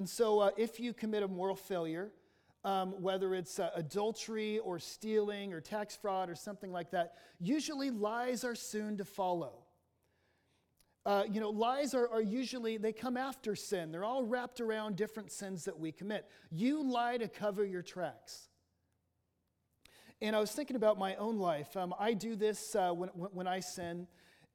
And 0.00 0.08
so, 0.08 0.38
uh, 0.38 0.50
if 0.56 0.80
you 0.80 0.94
commit 0.94 1.22
a 1.22 1.28
moral 1.28 1.54
failure, 1.54 2.10
um, 2.64 3.02
whether 3.02 3.34
it's 3.34 3.58
uh, 3.58 3.68
adultery 3.74 4.58
or 4.60 4.78
stealing 4.78 5.52
or 5.52 5.60
tax 5.60 5.94
fraud 5.94 6.30
or 6.30 6.34
something 6.34 6.72
like 6.72 6.92
that, 6.92 7.16
usually 7.38 7.90
lies 7.90 8.42
are 8.42 8.54
soon 8.54 8.96
to 8.96 9.04
follow. 9.04 9.58
Uh, 11.04 11.24
you 11.30 11.38
know, 11.38 11.50
lies 11.50 11.92
are, 11.92 12.08
are 12.08 12.22
usually, 12.22 12.78
they 12.78 12.94
come 12.94 13.18
after 13.18 13.54
sin. 13.54 13.92
They're 13.92 14.02
all 14.02 14.24
wrapped 14.24 14.62
around 14.62 14.96
different 14.96 15.30
sins 15.30 15.66
that 15.66 15.78
we 15.78 15.92
commit. 15.92 16.26
You 16.50 16.82
lie 16.82 17.18
to 17.18 17.28
cover 17.28 17.62
your 17.62 17.82
tracks. 17.82 18.48
And 20.22 20.34
I 20.34 20.40
was 20.40 20.50
thinking 20.50 20.76
about 20.76 20.98
my 20.98 21.14
own 21.16 21.36
life. 21.38 21.76
Um, 21.76 21.94
I 21.98 22.14
do 22.14 22.36
this 22.36 22.74
uh, 22.74 22.92
when, 22.92 23.10
when 23.10 23.46
I 23.46 23.60
sin. 23.60 24.06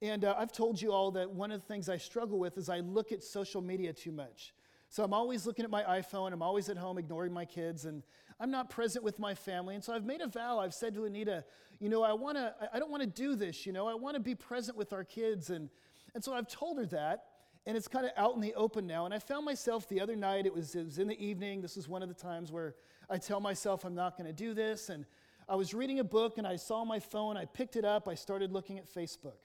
And 0.02 0.24
uh, 0.24 0.34
I've 0.36 0.50
told 0.50 0.82
you 0.82 0.90
all 0.90 1.12
that 1.12 1.30
one 1.30 1.52
of 1.52 1.60
the 1.60 1.66
things 1.68 1.88
I 1.88 1.98
struggle 1.98 2.40
with 2.40 2.58
is 2.58 2.68
I 2.68 2.80
look 2.80 3.12
at 3.12 3.22
social 3.22 3.62
media 3.62 3.92
too 3.92 4.10
much. 4.10 4.52
So 4.88 5.02
I'm 5.02 5.12
always 5.12 5.46
looking 5.46 5.64
at 5.64 5.70
my 5.70 5.82
iPhone. 5.82 6.32
I'm 6.32 6.42
always 6.42 6.68
at 6.68 6.76
home 6.76 6.98
ignoring 6.98 7.32
my 7.32 7.44
kids, 7.44 7.84
and 7.84 8.02
I'm 8.38 8.50
not 8.50 8.70
present 8.70 9.04
with 9.04 9.18
my 9.18 9.34
family. 9.34 9.74
And 9.74 9.82
so 9.82 9.92
I've 9.92 10.04
made 10.04 10.20
a 10.20 10.28
vow. 10.28 10.58
I've 10.58 10.74
said 10.74 10.94
to 10.94 11.04
Anita, 11.04 11.44
you 11.80 11.88
know, 11.88 12.02
I 12.02 12.12
want 12.12 12.36
to. 12.36 12.54
I 12.72 12.78
don't 12.78 12.90
want 12.90 13.02
to 13.02 13.08
do 13.08 13.36
this. 13.36 13.66
You 13.66 13.72
know, 13.72 13.86
I 13.86 13.94
want 13.94 14.14
to 14.14 14.20
be 14.20 14.34
present 14.34 14.76
with 14.76 14.92
our 14.92 15.04
kids, 15.04 15.50
and 15.50 15.68
and 16.14 16.22
so 16.22 16.32
I've 16.32 16.48
told 16.48 16.78
her 16.78 16.86
that. 16.86 17.24
And 17.68 17.76
it's 17.76 17.88
kind 17.88 18.06
of 18.06 18.12
out 18.16 18.36
in 18.36 18.40
the 18.40 18.54
open 18.54 18.86
now. 18.86 19.06
And 19.06 19.12
I 19.12 19.18
found 19.18 19.44
myself 19.44 19.88
the 19.88 20.00
other 20.00 20.14
night. 20.14 20.46
It 20.46 20.54
was 20.54 20.74
it 20.74 20.84
was 20.84 20.98
in 20.98 21.08
the 21.08 21.24
evening. 21.24 21.62
This 21.62 21.76
was 21.76 21.88
one 21.88 22.02
of 22.02 22.08
the 22.08 22.14
times 22.14 22.52
where 22.52 22.76
I 23.10 23.18
tell 23.18 23.40
myself 23.40 23.84
I'm 23.84 23.94
not 23.94 24.16
going 24.16 24.28
to 24.28 24.32
do 24.32 24.54
this. 24.54 24.88
And 24.88 25.04
I 25.48 25.56
was 25.56 25.74
reading 25.74 25.98
a 25.98 26.04
book, 26.04 26.38
and 26.38 26.46
I 26.46 26.56
saw 26.56 26.84
my 26.84 27.00
phone. 27.00 27.36
I 27.36 27.44
picked 27.44 27.76
it 27.76 27.84
up. 27.84 28.08
I 28.08 28.14
started 28.14 28.52
looking 28.52 28.78
at 28.78 28.86
Facebook. 28.86 29.38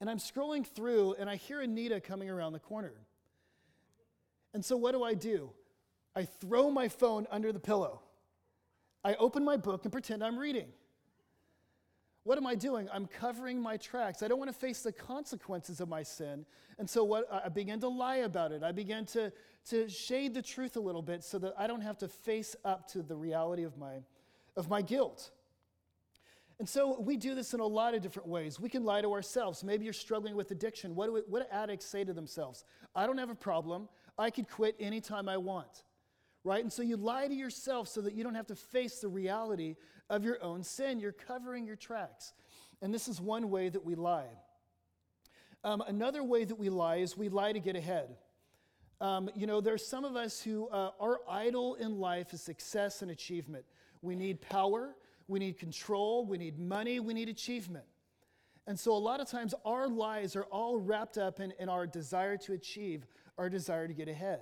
And 0.00 0.10
I'm 0.10 0.18
scrolling 0.18 0.66
through, 0.66 1.14
and 1.18 1.30
I 1.30 1.36
hear 1.36 1.60
Anita 1.60 2.00
coming 2.00 2.28
around 2.28 2.52
the 2.52 2.58
corner. 2.58 2.92
And 4.56 4.64
so 4.64 4.74
what 4.74 4.92
do 4.92 5.04
I 5.04 5.12
do? 5.12 5.50
I 6.14 6.24
throw 6.24 6.70
my 6.70 6.88
phone 6.88 7.26
under 7.30 7.52
the 7.52 7.60
pillow. 7.60 8.00
I 9.04 9.12
open 9.16 9.44
my 9.44 9.58
book 9.58 9.84
and 9.84 9.92
pretend 9.92 10.24
I'm 10.24 10.38
reading. 10.38 10.68
What 12.22 12.38
am 12.38 12.46
I 12.46 12.54
doing? 12.54 12.88
I'm 12.90 13.06
covering 13.06 13.60
my 13.60 13.76
tracks. 13.76 14.22
I 14.22 14.28
don't 14.28 14.38
want 14.38 14.50
to 14.50 14.58
face 14.58 14.80
the 14.80 14.92
consequences 14.92 15.82
of 15.82 15.90
my 15.90 16.02
sin. 16.02 16.46
And 16.78 16.88
so 16.88 17.04
what 17.04 17.28
I 17.30 17.50
began 17.50 17.80
to 17.80 17.88
lie 17.88 18.16
about 18.30 18.50
it. 18.50 18.62
I 18.62 18.72
began 18.72 19.04
to, 19.08 19.30
to 19.68 19.90
shade 19.90 20.32
the 20.32 20.40
truth 20.40 20.78
a 20.78 20.80
little 20.80 21.02
bit 21.02 21.22
so 21.22 21.38
that 21.40 21.52
I 21.58 21.66
don't 21.66 21.82
have 21.82 21.98
to 21.98 22.08
face 22.08 22.56
up 22.64 22.88
to 22.92 23.02
the 23.02 23.14
reality 23.14 23.64
of 23.64 23.76
my, 23.76 23.96
of 24.56 24.70
my 24.70 24.80
guilt. 24.80 25.32
And 26.58 26.66
so 26.66 26.98
we 26.98 27.18
do 27.18 27.34
this 27.34 27.52
in 27.52 27.60
a 27.60 27.66
lot 27.66 27.94
of 27.94 28.00
different 28.00 28.28
ways. 28.28 28.58
We 28.58 28.70
can 28.70 28.82
lie 28.82 29.02
to 29.02 29.12
ourselves. 29.12 29.62
Maybe 29.62 29.84
you're 29.84 29.92
struggling 29.92 30.34
with 30.34 30.50
addiction. 30.50 30.94
What 30.94 31.06
do, 31.08 31.22
what 31.28 31.42
do 31.42 31.54
addicts 31.54 31.84
say 31.84 32.02
to 32.04 32.14
themselves? 32.14 32.64
I 32.94 33.06
don't 33.06 33.18
have 33.18 33.28
a 33.28 33.34
problem. 33.34 33.88
I 34.18 34.30
could 34.30 34.48
quit 34.48 34.76
anytime 34.80 35.28
I 35.28 35.36
want. 35.36 35.84
Right? 36.44 36.62
And 36.62 36.72
so 36.72 36.82
you 36.82 36.96
lie 36.96 37.26
to 37.26 37.34
yourself 37.34 37.88
so 37.88 38.00
that 38.02 38.14
you 38.14 38.22
don't 38.22 38.36
have 38.36 38.46
to 38.46 38.54
face 38.54 39.00
the 39.00 39.08
reality 39.08 39.74
of 40.08 40.24
your 40.24 40.42
own 40.42 40.62
sin. 40.62 41.00
You're 41.00 41.12
covering 41.12 41.66
your 41.66 41.76
tracks. 41.76 42.32
And 42.80 42.94
this 42.94 43.08
is 43.08 43.20
one 43.20 43.50
way 43.50 43.68
that 43.68 43.84
we 43.84 43.94
lie. 43.94 44.28
Um, 45.64 45.82
another 45.88 46.22
way 46.22 46.44
that 46.44 46.56
we 46.56 46.68
lie 46.68 46.96
is 46.96 47.16
we 47.16 47.28
lie 47.28 47.52
to 47.52 47.58
get 47.58 47.74
ahead. 47.74 48.16
Um, 49.00 49.28
you 49.34 49.46
know, 49.46 49.60
there's 49.60 49.84
some 49.84 50.04
of 50.04 50.16
us 50.16 50.40
who 50.40 50.68
uh, 50.68 50.90
our 51.00 51.20
idol 51.28 51.74
in 51.74 51.98
life 51.98 52.32
is 52.32 52.40
success 52.40 53.02
and 53.02 53.10
achievement. 53.10 53.64
We 54.00 54.14
need 54.14 54.40
power, 54.40 54.94
we 55.28 55.38
need 55.38 55.58
control, 55.58 56.24
we 56.24 56.38
need 56.38 56.58
money, 56.58 57.00
we 57.00 57.12
need 57.12 57.28
achievement. 57.28 57.84
And 58.66 58.78
so 58.78 58.92
a 58.92 58.98
lot 58.98 59.20
of 59.20 59.28
times 59.28 59.54
our 59.64 59.86
lies 59.86 60.34
are 60.34 60.44
all 60.44 60.76
wrapped 60.76 61.18
up 61.18 61.40
in, 61.40 61.52
in 61.58 61.68
our 61.68 61.86
desire 61.86 62.36
to 62.38 62.52
achieve, 62.52 63.06
our 63.38 63.48
desire 63.48 63.86
to 63.88 63.94
get 63.94 64.08
ahead. 64.08 64.40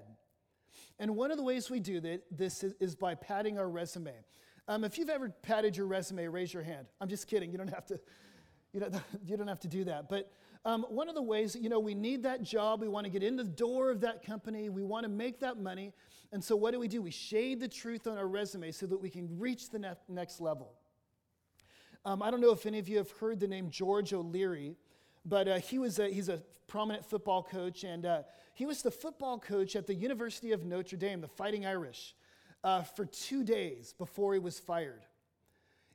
And 0.99 1.17
one 1.17 1.31
of 1.31 1.37
the 1.37 1.43
ways 1.43 1.71
we 1.71 1.81
do 1.81 2.01
that, 2.01 2.23
this 2.31 2.63
is, 2.63 2.75
is 2.81 2.95
by 2.95 3.15
padding 3.15 3.59
our 3.59 3.69
resume. 3.69 4.13
Um, 4.69 4.85
if 4.85 4.97
you've 4.99 5.11
ever 5.11 5.31
padded 5.43 5.77
your 5.77 5.87
resume, 5.87 6.27
raise 6.29 6.53
your 6.55 6.63
hand. 6.63 6.87
I'm 7.01 7.09
just 7.09 7.27
kidding. 7.27 7.51
You 7.53 7.59
don't 7.59 7.73
have 7.73 7.87
to, 7.87 8.01
you 8.73 8.81
don't, 8.81 8.95
you 9.27 9.37
don't 9.37 9.49
have 9.49 9.61
to 9.61 9.69
do 9.69 9.85
that. 9.85 10.09
But 10.09 10.33
um, 10.65 10.87
one 10.89 11.09
of 11.09 11.15
the 11.15 11.23
ways, 11.23 11.55
you 11.55 11.69
know, 11.69 11.81
we 11.81 11.95
need 11.95 12.23
that 12.23 12.43
job. 12.43 12.81
We 12.81 12.89
want 12.89 13.05
to 13.05 13.11
get 13.11 13.23
in 13.23 13.37
the 13.37 13.45
door 13.45 13.91
of 13.91 14.01
that 14.01 14.25
company. 14.25 14.71
We 14.71 14.83
want 14.83 15.05
to 15.05 15.11
make 15.11 15.41
that 15.41 15.59
money. 15.59 15.93
And 16.33 16.43
so 16.43 16.57
what 16.57 16.73
do 16.73 16.81
we 16.81 16.89
do? 16.89 17.03
We 17.03 17.11
shade 17.11 17.61
the 17.61 17.69
truth 17.69 18.07
on 18.07 18.17
our 18.17 18.27
resume 18.27 18.73
so 18.73 18.87
that 18.87 19.01
we 19.01 19.11
can 19.11 19.39
reach 19.39 19.71
the 19.71 19.79
ne- 19.79 19.93
next 20.09 20.41
level. 20.41 20.73
Um, 22.07 22.23
I 22.23 22.31
don't 22.31 22.41
know 22.41 22.51
if 22.51 22.67
any 22.67 22.79
of 22.79 22.89
you 22.89 22.99
have 22.99 23.11
heard 23.13 23.41
the 23.41 23.49
name 23.49 23.71
George 23.71 24.13
O'Leary, 24.13 24.77
but 25.25 25.49
uh, 25.49 25.59
he 25.59 25.79
was 25.79 25.99
a, 25.99 26.09
he's 26.09 26.29
a 26.29 26.43
prominent 26.67 27.05
football 27.05 27.43
coach, 27.43 27.85
and 27.85 28.05
uh, 28.05 28.23
he 28.55 28.67
was 28.67 28.83
the 28.83 28.91
football 28.91 29.39
coach 29.39 29.77
at 29.77 29.87
the 29.87 29.95
University 29.95 30.53
of 30.53 30.65
Notre 30.65 30.97
Dame, 30.97 31.21
the 31.21 31.29
Fighting 31.29 31.67
Irish, 31.67 32.15
uh, 32.63 32.83
for 32.83 33.05
two 33.05 33.45
days 33.45 33.95
before 33.97 34.33
he 34.33 34.39
was 34.39 34.59
fired. 34.59 35.05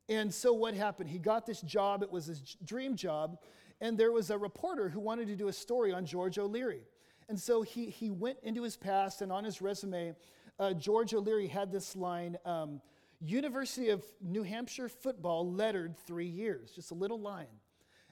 And 0.07 0.33
so 0.33 0.53
what 0.53 0.73
happened? 0.73 1.09
He 1.09 1.19
got 1.19 1.45
this 1.45 1.61
job, 1.61 2.01
it 2.01 2.11
was 2.11 2.25
his 2.25 2.57
dream 2.65 2.95
job, 2.95 3.37
and 3.81 3.97
there 3.97 4.11
was 4.11 4.29
a 4.29 4.37
reporter 4.37 4.89
who 4.89 4.99
wanted 4.99 5.27
to 5.27 5.35
do 5.35 5.47
a 5.47 5.53
story 5.53 5.93
on 5.93 6.05
George 6.05 6.37
O'Leary. 6.37 6.81
And 7.29 7.39
so 7.39 7.61
he, 7.61 7.85
he 7.85 8.09
went 8.09 8.39
into 8.41 8.63
his 8.63 8.75
past, 8.75 9.21
and 9.21 9.31
on 9.31 9.43
his 9.43 9.61
resume, 9.61 10.15
uh, 10.59 10.73
George 10.73 11.13
O'Leary 11.13 11.47
had 11.47 11.71
this 11.71 11.95
line 11.95 12.37
um, 12.43 12.81
University 13.21 13.89
of 13.89 14.03
New 14.21 14.43
Hampshire 14.43 14.89
football 14.89 15.51
lettered 15.51 15.95
three 16.07 16.27
years, 16.27 16.71
just 16.71 16.91
a 16.91 16.95
little 16.95 17.19
line. 17.19 17.47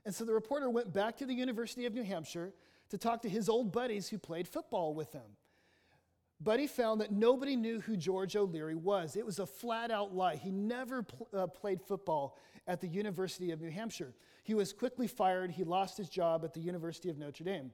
And 0.07 0.15
so 0.15 0.23
the 0.23 0.33
reporter 0.33 0.69
went 0.69 0.93
back 0.93 1.17
to 1.17 1.25
the 1.25 1.33
University 1.33 1.85
of 1.85 1.93
New 1.93 2.01
Hampshire 2.01 2.53
to 2.91 2.97
talk 2.97 3.23
to 3.23 3.29
his 3.29 3.49
old 3.49 3.73
buddies 3.73 4.07
who 4.07 4.17
played 4.17 4.47
football 4.47 4.93
with 4.93 5.11
him. 5.11 5.35
Buddy 6.39 6.65
found 6.65 7.01
that 7.01 7.11
nobody 7.11 7.57
knew 7.57 7.81
who 7.81 7.97
George 7.97 8.33
O'Leary 8.37 8.73
was. 8.73 9.17
It 9.17 9.25
was 9.25 9.39
a 9.39 9.45
flat 9.45 9.91
out 9.91 10.15
lie. 10.15 10.37
He 10.37 10.49
never 10.49 11.03
pl- 11.03 11.27
uh, 11.33 11.47
played 11.47 11.81
football 11.81 12.37
at 12.67 12.79
the 12.79 12.87
University 12.87 13.51
of 13.51 13.59
New 13.59 13.69
Hampshire. 13.69 14.13
He 14.45 14.53
was 14.53 14.71
quickly 14.71 15.07
fired. 15.07 15.51
He 15.51 15.65
lost 15.65 15.97
his 15.97 16.07
job 16.07 16.45
at 16.45 16.53
the 16.53 16.61
University 16.61 17.09
of 17.09 17.17
Notre 17.17 17.43
Dame. 17.43 17.71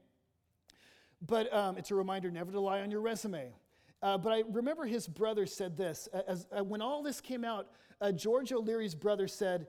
But 1.22 1.54
um, 1.54 1.78
it's 1.78 1.92
a 1.92 1.96
reminder 1.96 2.32
never 2.32 2.52
to 2.52 2.60
lie 2.60 2.82
on 2.82 2.90
your 2.90 3.02
resume. 3.02 3.54
Uh, 4.02 4.18
but 4.18 4.34
I 4.34 4.42
remember 4.50 4.86
his 4.86 5.08
brother 5.08 5.46
said 5.46 5.78
this. 5.78 6.10
As, 6.28 6.48
uh, 6.52 6.64
when 6.64 6.82
all 6.82 7.04
this 7.04 7.22
came 7.22 7.46
out, 7.46 7.68
uh, 8.02 8.12
George 8.12 8.52
O'Leary's 8.52 8.96
brother 8.96 9.28
said, 9.28 9.68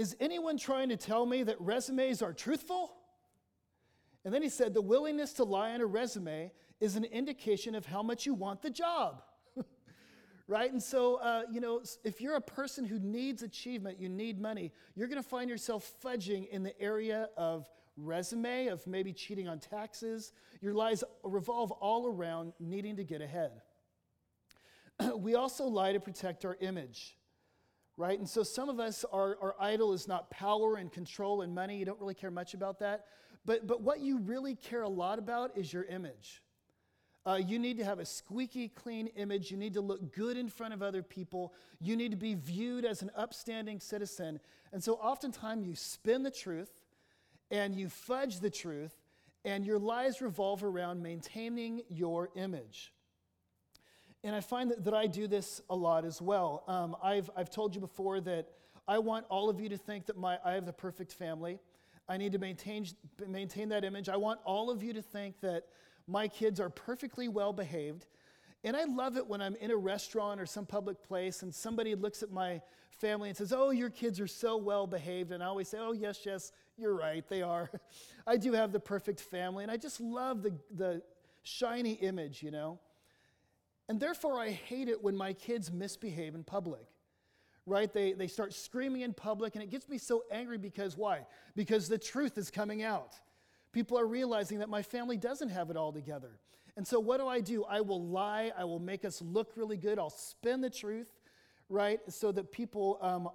Is 0.00 0.16
anyone 0.18 0.56
trying 0.56 0.88
to 0.88 0.96
tell 0.96 1.26
me 1.26 1.42
that 1.42 1.60
resumes 1.60 2.22
are 2.22 2.32
truthful? 2.32 2.90
And 4.24 4.32
then 4.32 4.40
he 4.40 4.48
said, 4.48 4.72
The 4.72 4.80
willingness 4.80 5.34
to 5.34 5.44
lie 5.44 5.72
on 5.72 5.82
a 5.82 5.86
resume 5.86 6.52
is 6.80 6.96
an 6.96 7.04
indication 7.04 7.74
of 7.74 7.84
how 7.84 8.02
much 8.02 8.24
you 8.24 8.32
want 8.32 8.62
the 8.62 8.70
job. 8.70 9.20
right? 10.48 10.72
And 10.72 10.82
so, 10.82 11.16
uh, 11.16 11.42
you 11.52 11.60
know, 11.60 11.82
if 12.02 12.18
you're 12.18 12.36
a 12.36 12.40
person 12.40 12.86
who 12.86 12.98
needs 12.98 13.42
achievement, 13.42 14.00
you 14.00 14.08
need 14.08 14.40
money, 14.40 14.72
you're 14.96 15.06
going 15.06 15.22
to 15.22 15.28
find 15.28 15.50
yourself 15.50 15.92
fudging 16.02 16.48
in 16.48 16.62
the 16.62 16.80
area 16.80 17.28
of 17.36 17.68
resume, 17.98 18.68
of 18.68 18.86
maybe 18.86 19.12
cheating 19.12 19.48
on 19.48 19.58
taxes. 19.58 20.32
Your 20.62 20.72
lies 20.72 21.04
revolve 21.22 21.72
all 21.72 22.06
around 22.06 22.54
needing 22.58 22.96
to 22.96 23.04
get 23.04 23.20
ahead. 23.20 23.50
we 25.16 25.34
also 25.34 25.64
lie 25.64 25.92
to 25.92 26.00
protect 26.00 26.46
our 26.46 26.56
image, 26.62 27.18
right? 28.00 28.18
And 28.18 28.28
so 28.28 28.42
some 28.42 28.68
of 28.68 28.80
us, 28.80 29.04
our, 29.12 29.36
our 29.42 29.54
idol 29.60 29.92
is 29.92 30.08
not 30.08 30.30
power 30.30 30.76
and 30.76 30.90
control 30.90 31.42
and 31.42 31.54
money. 31.54 31.76
You 31.76 31.84
don't 31.84 32.00
really 32.00 32.14
care 32.14 32.30
much 32.30 32.54
about 32.54 32.78
that. 32.80 33.04
But, 33.44 33.66
but 33.66 33.82
what 33.82 34.00
you 34.00 34.18
really 34.18 34.54
care 34.54 34.82
a 34.82 34.88
lot 34.88 35.18
about 35.18 35.56
is 35.56 35.72
your 35.72 35.84
image. 35.84 36.42
Uh, 37.26 37.38
you 37.46 37.58
need 37.58 37.76
to 37.76 37.84
have 37.84 37.98
a 37.98 38.04
squeaky 38.06 38.68
clean 38.68 39.08
image. 39.08 39.50
You 39.50 39.58
need 39.58 39.74
to 39.74 39.82
look 39.82 40.14
good 40.14 40.38
in 40.38 40.48
front 40.48 40.72
of 40.72 40.82
other 40.82 41.02
people. 41.02 41.52
You 41.78 41.94
need 41.94 42.10
to 42.12 42.16
be 42.16 42.34
viewed 42.34 42.86
as 42.86 43.02
an 43.02 43.10
upstanding 43.14 43.80
citizen. 43.80 44.40
And 44.72 44.82
so 44.82 44.94
oftentimes 44.94 45.66
you 45.66 45.74
spin 45.74 46.22
the 46.22 46.30
truth 46.30 46.70
and 47.50 47.74
you 47.74 47.88
fudge 47.88 48.40
the 48.40 48.48
truth, 48.48 48.94
and 49.44 49.66
your 49.66 49.78
lies 49.78 50.22
revolve 50.22 50.62
around 50.62 51.02
maintaining 51.02 51.82
your 51.88 52.30
image. 52.36 52.92
And 54.22 54.36
I 54.36 54.40
find 54.40 54.70
that, 54.70 54.84
that 54.84 54.94
I 54.94 55.06
do 55.06 55.26
this 55.26 55.62
a 55.70 55.76
lot 55.76 56.04
as 56.04 56.20
well. 56.20 56.64
Um, 56.68 56.96
I've, 57.02 57.30
I've 57.36 57.50
told 57.50 57.74
you 57.74 57.80
before 57.80 58.20
that 58.20 58.48
I 58.86 58.98
want 58.98 59.24
all 59.30 59.48
of 59.48 59.60
you 59.60 59.68
to 59.68 59.78
think 59.78 60.06
that 60.06 60.18
my, 60.18 60.38
I 60.44 60.52
have 60.52 60.66
the 60.66 60.72
perfect 60.72 61.12
family. 61.12 61.58
I 62.08 62.16
need 62.16 62.32
to 62.32 62.38
maintain, 62.38 62.86
maintain 63.28 63.68
that 63.70 63.84
image. 63.84 64.08
I 64.08 64.16
want 64.16 64.40
all 64.44 64.68
of 64.70 64.82
you 64.82 64.92
to 64.92 65.02
think 65.02 65.40
that 65.40 65.64
my 66.06 66.28
kids 66.28 66.60
are 66.60 66.68
perfectly 66.68 67.28
well 67.28 67.52
behaved. 67.52 68.06
And 68.64 68.76
I 68.76 68.84
love 68.84 69.16
it 69.16 69.26
when 69.26 69.40
I'm 69.40 69.54
in 69.56 69.70
a 69.70 69.76
restaurant 69.76 70.40
or 70.40 70.46
some 70.46 70.66
public 70.66 71.02
place 71.02 71.42
and 71.42 71.54
somebody 71.54 71.94
looks 71.94 72.22
at 72.22 72.30
my 72.30 72.60
family 72.90 73.28
and 73.30 73.38
says, 73.38 73.52
Oh, 73.52 73.70
your 73.70 73.90
kids 73.90 74.20
are 74.20 74.26
so 74.26 74.56
well 74.56 74.86
behaved. 74.86 75.32
And 75.32 75.42
I 75.42 75.46
always 75.46 75.68
say, 75.68 75.78
Oh, 75.80 75.92
yes, 75.92 76.20
yes, 76.26 76.52
you're 76.76 76.94
right, 76.94 77.26
they 77.28 77.42
are. 77.42 77.70
I 78.26 78.36
do 78.36 78.52
have 78.52 78.72
the 78.72 78.80
perfect 78.80 79.20
family, 79.20 79.62
and 79.62 79.70
I 79.70 79.76
just 79.76 80.00
love 80.00 80.42
the, 80.42 80.52
the 80.74 81.02
shiny 81.42 81.92
image, 81.92 82.42
you 82.42 82.50
know? 82.50 82.78
And 83.90 83.98
therefore, 83.98 84.38
I 84.38 84.50
hate 84.50 84.88
it 84.88 85.02
when 85.02 85.16
my 85.16 85.32
kids 85.32 85.72
misbehave 85.72 86.36
in 86.36 86.44
public, 86.44 86.86
right? 87.66 87.92
They, 87.92 88.12
they 88.12 88.28
start 88.28 88.54
screaming 88.54 89.00
in 89.00 89.12
public, 89.12 89.56
and 89.56 89.64
it 89.64 89.68
gets 89.68 89.88
me 89.88 89.98
so 89.98 90.22
angry 90.30 90.58
because 90.58 90.96
why? 90.96 91.26
Because 91.56 91.88
the 91.88 91.98
truth 91.98 92.38
is 92.38 92.52
coming 92.52 92.84
out. 92.84 93.16
People 93.72 93.98
are 93.98 94.06
realizing 94.06 94.60
that 94.60 94.68
my 94.68 94.80
family 94.80 95.16
doesn't 95.16 95.48
have 95.48 95.70
it 95.70 95.76
all 95.76 95.92
together. 95.92 96.38
And 96.76 96.86
so, 96.86 97.00
what 97.00 97.18
do 97.18 97.26
I 97.26 97.40
do? 97.40 97.64
I 97.64 97.80
will 97.80 98.00
lie, 98.00 98.52
I 98.56 98.62
will 98.62 98.78
make 98.78 99.04
us 99.04 99.20
look 99.20 99.54
really 99.56 99.76
good, 99.76 99.98
I'll 99.98 100.08
spin 100.08 100.60
the 100.60 100.70
truth, 100.70 101.10
right? 101.68 101.98
So 102.06 102.30
that 102.30 102.52
people 102.52 102.96
um, 103.02 103.28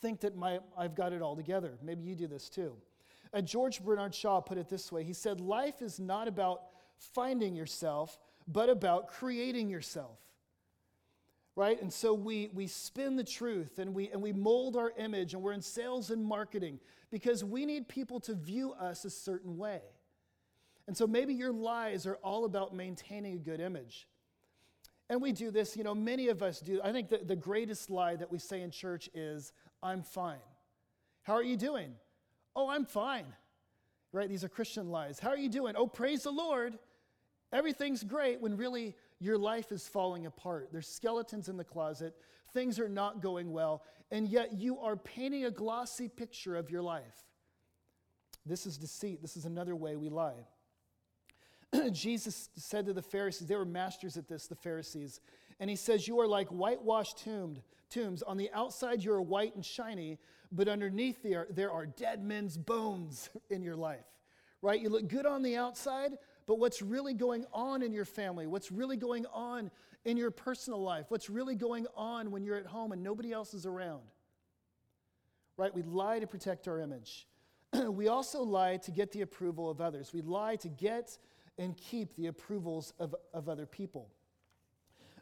think 0.00 0.20
that 0.20 0.34
my, 0.34 0.60
I've 0.78 0.94
got 0.94 1.12
it 1.12 1.20
all 1.20 1.36
together. 1.36 1.74
Maybe 1.82 2.04
you 2.04 2.14
do 2.14 2.26
this 2.26 2.48
too. 2.48 2.72
Uh, 3.34 3.42
George 3.42 3.84
Bernard 3.84 4.14
Shaw 4.14 4.40
put 4.40 4.56
it 4.56 4.70
this 4.70 4.90
way 4.90 5.04
He 5.04 5.12
said, 5.12 5.42
Life 5.42 5.82
is 5.82 6.00
not 6.00 6.26
about 6.26 6.62
finding 6.96 7.54
yourself, 7.54 8.16
but 8.46 8.68
about 8.68 9.08
creating 9.08 9.68
yourself. 9.68 10.18
Right? 11.54 11.80
And 11.80 11.90
so 11.90 12.12
we, 12.12 12.50
we 12.52 12.66
spin 12.66 13.16
the 13.16 13.24
truth 13.24 13.78
and 13.78 13.94
we, 13.94 14.10
and 14.10 14.20
we 14.20 14.32
mold 14.32 14.76
our 14.76 14.92
image, 14.98 15.32
and 15.32 15.42
we're 15.42 15.54
in 15.54 15.62
sales 15.62 16.10
and 16.10 16.22
marketing 16.22 16.80
because 17.10 17.42
we 17.42 17.64
need 17.64 17.88
people 17.88 18.20
to 18.20 18.34
view 18.34 18.72
us 18.72 19.06
a 19.06 19.10
certain 19.10 19.56
way. 19.56 19.80
And 20.86 20.94
so 20.94 21.06
maybe 21.06 21.32
your 21.32 21.52
lies 21.52 22.06
are 22.06 22.16
all 22.16 22.44
about 22.44 22.74
maintaining 22.74 23.34
a 23.34 23.38
good 23.38 23.60
image. 23.60 24.06
And 25.08 25.22
we 25.22 25.32
do 25.32 25.50
this, 25.50 25.76
you 25.76 25.84
know, 25.84 25.94
many 25.94 26.28
of 26.28 26.42
us 26.42 26.60
do. 26.60 26.80
I 26.82 26.92
think 26.92 27.08
the, 27.08 27.18
the 27.24 27.36
greatest 27.36 27.90
lie 27.90 28.16
that 28.16 28.30
we 28.30 28.38
say 28.38 28.60
in 28.60 28.70
church 28.70 29.08
is, 29.14 29.52
I'm 29.82 30.02
fine. 30.02 30.38
How 31.22 31.34
are 31.34 31.42
you 31.42 31.56
doing? 31.56 31.94
Oh, 32.54 32.68
I'm 32.68 32.84
fine. 32.84 33.26
Right? 34.12 34.28
These 34.28 34.44
are 34.44 34.48
Christian 34.48 34.90
lies. 34.90 35.18
How 35.18 35.30
are 35.30 35.38
you 35.38 35.48
doing? 35.48 35.74
Oh, 35.76 35.86
praise 35.86 36.24
the 36.24 36.30
Lord. 36.30 36.78
Everything's 37.52 38.02
great 38.02 38.40
when 38.40 38.56
really 38.56 38.94
your 39.20 39.38
life 39.38 39.72
is 39.72 39.86
falling 39.86 40.26
apart. 40.26 40.68
There's 40.72 40.88
skeletons 40.88 41.48
in 41.48 41.56
the 41.56 41.64
closet. 41.64 42.14
Things 42.52 42.78
are 42.78 42.88
not 42.88 43.22
going 43.22 43.52
well. 43.52 43.82
And 44.10 44.28
yet 44.28 44.52
you 44.52 44.78
are 44.78 44.96
painting 44.96 45.44
a 45.44 45.50
glossy 45.50 46.08
picture 46.08 46.56
of 46.56 46.70
your 46.70 46.82
life. 46.82 47.24
This 48.44 48.66
is 48.66 48.76
deceit. 48.78 49.22
This 49.22 49.36
is 49.36 49.44
another 49.44 49.74
way 49.74 49.96
we 49.96 50.08
lie. 50.08 50.46
Jesus 51.92 52.50
said 52.56 52.86
to 52.86 52.92
the 52.92 53.02
Pharisees, 53.02 53.48
they 53.48 53.56
were 53.56 53.64
masters 53.64 54.16
at 54.16 54.28
this, 54.28 54.46
the 54.46 54.54
Pharisees, 54.54 55.20
and 55.58 55.68
he 55.68 55.76
says, 55.76 56.06
You 56.06 56.20
are 56.20 56.28
like 56.28 56.48
whitewashed 56.48 57.18
tombed, 57.24 57.62
tombs. 57.90 58.22
On 58.22 58.36
the 58.36 58.50
outside, 58.52 59.02
you 59.02 59.12
are 59.12 59.22
white 59.22 59.54
and 59.54 59.64
shiny, 59.64 60.18
but 60.52 60.68
underneath 60.68 61.22
there, 61.22 61.46
there 61.50 61.72
are 61.72 61.86
dead 61.86 62.22
men's 62.22 62.56
bones 62.56 63.30
in 63.50 63.62
your 63.62 63.76
life, 63.76 64.06
right? 64.62 64.80
You 64.80 64.90
look 64.90 65.08
good 65.08 65.26
on 65.26 65.42
the 65.42 65.56
outside, 65.56 66.12
but 66.46 66.58
what's 66.58 66.80
really 66.80 67.14
going 67.14 67.44
on 67.52 67.82
in 67.82 67.92
your 67.92 68.04
family? 68.04 68.46
What's 68.46 68.70
really 68.70 68.96
going 68.96 69.26
on 69.32 69.70
in 70.04 70.16
your 70.16 70.30
personal 70.30 70.80
life? 70.80 71.06
What's 71.08 71.28
really 71.28 71.56
going 71.56 71.86
on 71.96 72.30
when 72.30 72.44
you're 72.44 72.56
at 72.56 72.66
home 72.66 72.92
and 72.92 73.02
nobody 73.02 73.32
else 73.32 73.52
is 73.52 73.66
around? 73.66 74.02
Right? 75.56 75.74
We 75.74 75.82
lie 75.82 76.20
to 76.20 76.26
protect 76.26 76.68
our 76.68 76.80
image. 76.80 77.26
we 77.88 78.08
also 78.08 78.42
lie 78.42 78.76
to 78.78 78.90
get 78.90 79.10
the 79.10 79.22
approval 79.22 79.68
of 79.68 79.80
others. 79.80 80.12
We 80.12 80.22
lie 80.22 80.56
to 80.56 80.68
get 80.68 81.18
and 81.58 81.76
keep 81.76 82.14
the 82.14 82.28
approvals 82.28 82.92
of, 82.98 83.14
of 83.34 83.48
other 83.48 83.66
people. 83.66 84.10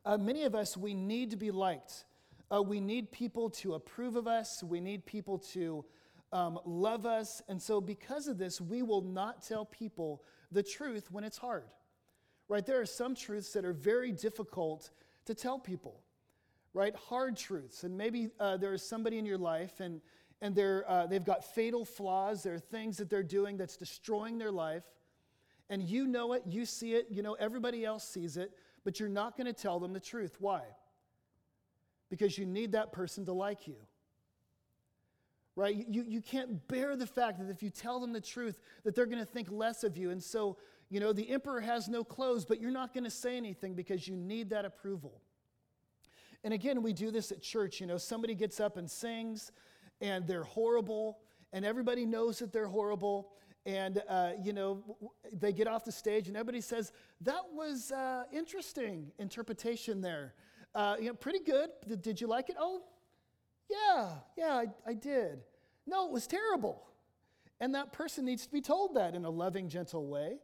Uh, 0.04 0.18
many 0.18 0.42
of 0.42 0.54
us, 0.54 0.76
we 0.76 0.92
need 0.92 1.30
to 1.30 1.36
be 1.36 1.50
liked. 1.50 2.04
Uh, 2.52 2.62
we 2.62 2.80
need 2.80 3.10
people 3.10 3.48
to 3.48 3.74
approve 3.74 4.16
of 4.16 4.26
us. 4.26 4.62
We 4.62 4.80
need 4.80 5.06
people 5.06 5.38
to 5.52 5.84
um, 6.32 6.58
love 6.66 7.06
us. 7.06 7.40
And 7.48 7.62
so, 7.62 7.80
because 7.80 8.28
of 8.28 8.36
this, 8.36 8.60
we 8.60 8.82
will 8.82 9.00
not 9.00 9.42
tell 9.42 9.64
people 9.64 10.22
the 10.54 10.62
truth 10.62 11.10
when 11.10 11.24
it's 11.24 11.38
hard. 11.38 11.64
Right? 12.48 12.64
There 12.64 12.80
are 12.80 12.86
some 12.86 13.14
truths 13.14 13.52
that 13.52 13.64
are 13.64 13.72
very 13.72 14.12
difficult 14.12 14.90
to 15.26 15.34
tell 15.34 15.58
people, 15.58 16.00
right? 16.72 16.94
Hard 16.94 17.36
truths. 17.36 17.84
And 17.84 17.96
maybe 17.96 18.30
uh, 18.38 18.56
there 18.58 18.74
is 18.74 18.82
somebody 18.82 19.18
in 19.18 19.26
your 19.26 19.38
life 19.38 19.80
and, 19.80 20.00
and 20.40 20.54
they're, 20.54 20.84
uh, 20.88 21.06
they've 21.06 21.24
got 21.24 21.44
fatal 21.44 21.84
flaws. 21.84 22.42
There 22.42 22.54
are 22.54 22.58
things 22.58 22.98
that 22.98 23.08
they're 23.08 23.22
doing 23.22 23.56
that's 23.56 23.76
destroying 23.76 24.38
their 24.38 24.52
life. 24.52 24.84
And 25.70 25.82
you 25.82 26.06
know 26.06 26.34
it, 26.34 26.42
you 26.46 26.66
see 26.66 26.94
it, 26.94 27.06
you 27.10 27.22
know, 27.22 27.34
everybody 27.34 27.84
else 27.84 28.06
sees 28.06 28.36
it, 28.36 28.52
but 28.84 29.00
you're 29.00 29.08
not 29.08 29.36
going 29.36 29.46
to 29.46 29.54
tell 29.54 29.80
them 29.80 29.94
the 29.94 30.00
truth. 30.00 30.36
Why? 30.38 30.62
Because 32.10 32.36
you 32.36 32.44
need 32.44 32.72
that 32.72 32.92
person 32.92 33.24
to 33.24 33.32
like 33.32 33.66
you 33.66 33.76
right? 35.56 35.86
You, 35.88 36.04
you 36.06 36.20
can't 36.20 36.66
bear 36.68 36.96
the 36.96 37.06
fact 37.06 37.38
that 37.38 37.48
if 37.48 37.62
you 37.62 37.70
tell 37.70 38.00
them 38.00 38.12
the 38.12 38.20
truth 38.20 38.60
that 38.84 38.94
they're 38.94 39.06
going 39.06 39.24
to 39.24 39.24
think 39.24 39.50
less 39.50 39.84
of 39.84 39.96
you. 39.96 40.10
And 40.10 40.22
so 40.22 40.56
you 40.90 41.00
know 41.00 41.12
the 41.12 41.30
emperor 41.30 41.60
has 41.60 41.88
no 41.88 42.04
clothes 42.04 42.44
but 42.44 42.60
you're 42.60 42.70
not 42.70 42.92
going 42.92 43.04
to 43.04 43.10
say 43.10 43.36
anything 43.36 43.74
because 43.74 44.06
you 44.06 44.16
need 44.16 44.50
that 44.50 44.64
approval. 44.64 45.20
And 46.42 46.52
again 46.52 46.82
we 46.82 46.92
do 46.92 47.10
this 47.10 47.32
at 47.32 47.40
church 47.40 47.80
you 47.80 47.86
know 47.86 47.98
somebody 47.98 48.34
gets 48.34 48.60
up 48.60 48.76
and 48.76 48.90
sings 48.90 49.52
and 50.00 50.26
they're 50.26 50.44
horrible 50.44 51.18
and 51.52 51.64
everybody 51.64 52.04
knows 52.04 52.40
that 52.40 52.52
they're 52.52 52.68
horrible. 52.68 53.30
And 53.66 54.02
uh, 54.10 54.32
you 54.42 54.52
know 54.52 54.82
they 55.32 55.52
get 55.52 55.66
off 55.66 55.84
the 55.84 55.92
stage 55.92 56.28
and 56.28 56.36
everybody 56.36 56.60
says 56.60 56.92
that 57.22 57.42
was 57.52 57.92
uh, 57.92 58.24
interesting 58.32 59.10
interpretation 59.18 60.00
there. 60.00 60.34
Uh, 60.74 60.96
you 60.98 61.06
know 61.06 61.14
pretty 61.14 61.38
good. 61.38 61.70
Did, 61.86 62.02
did 62.02 62.20
you 62.20 62.26
like 62.26 62.50
it? 62.50 62.56
Oh 62.58 62.82
yeah, 63.70 64.10
yeah, 64.36 64.54
I, 64.54 64.66
I 64.86 64.94
did. 64.94 65.40
No, 65.86 66.06
it 66.06 66.12
was 66.12 66.26
terrible. 66.26 66.82
And 67.60 67.74
that 67.74 67.92
person 67.92 68.24
needs 68.24 68.46
to 68.46 68.52
be 68.52 68.60
told 68.60 68.94
that 68.94 69.14
in 69.14 69.24
a 69.24 69.30
loving, 69.30 69.68
gentle 69.68 70.06
way. 70.06 70.38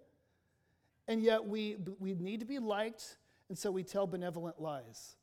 And 1.08 1.22
yet 1.22 1.44
we, 1.44 1.76
we 1.98 2.14
need 2.14 2.40
to 2.40 2.46
be 2.46 2.58
liked, 2.58 3.16
and 3.48 3.58
so 3.58 3.70
we 3.70 3.82
tell 3.82 4.06
benevolent 4.06 4.60
lies. 4.60 5.16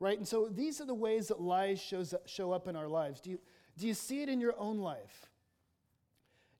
Right? 0.00 0.18
And 0.18 0.26
so 0.26 0.48
these 0.48 0.80
are 0.80 0.84
the 0.84 0.94
ways 0.94 1.28
that 1.28 1.40
lies 1.40 1.80
shows 1.80 2.14
show 2.26 2.52
up 2.52 2.68
in 2.68 2.76
our 2.76 2.88
lives. 2.88 3.20
Do 3.20 3.30
you, 3.30 3.38
do 3.76 3.86
you 3.86 3.94
see 3.94 4.22
it 4.22 4.28
in 4.28 4.40
your 4.40 4.54
own 4.58 4.78
life? 4.78 5.30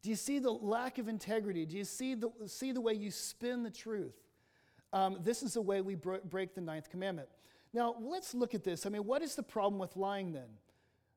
Do 0.02 0.10
you 0.10 0.16
see 0.16 0.38
the 0.38 0.50
lack 0.50 0.98
of 0.98 1.08
integrity? 1.08 1.66
Do 1.66 1.76
you 1.76 1.84
see 1.84 2.14
the, 2.14 2.30
see 2.46 2.72
the 2.72 2.80
way 2.80 2.94
you 2.94 3.10
spin 3.10 3.62
the 3.62 3.70
truth? 3.70 4.16
Um, 4.92 5.18
this 5.22 5.42
is 5.42 5.54
the 5.54 5.60
way 5.60 5.80
we 5.80 5.96
break 5.96 6.54
the 6.54 6.60
ninth 6.60 6.88
commandment. 6.88 7.28
Now, 7.72 7.96
let's 8.00 8.32
look 8.32 8.54
at 8.54 8.64
this. 8.64 8.86
I 8.86 8.88
mean, 8.88 9.04
what 9.04 9.22
is 9.22 9.34
the 9.34 9.42
problem 9.42 9.78
with 9.78 9.96
lying 9.96 10.32
then? 10.32 10.48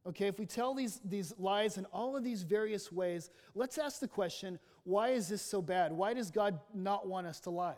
Okay, 0.07 0.27
if 0.27 0.39
we 0.39 0.45
tell 0.45 0.73
these, 0.73 0.99
these 1.05 1.33
lies 1.37 1.77
in 1.77 1.85
all 1.85 2.17
of 2.17 2.23
these 2.23 2.41
various 2.41 2.91
ways, 2.91 3.29
let's 3.53 3.77
ask 3.77 3.99
the 3.99 4.07
question 4.07 4.57
why 4.83 5.09
is 5.09 5.27
this 5.27 5.43
so 5.43 5.61
bad? 5.61 5.91
Why 5.91 6.13
does 6.13 6.31
God 6.31 6.59
not 6.73 7.07
want 7.07 7.27
us 7.27 7.39
to 7.41 7.51
lie? 7.51 7.75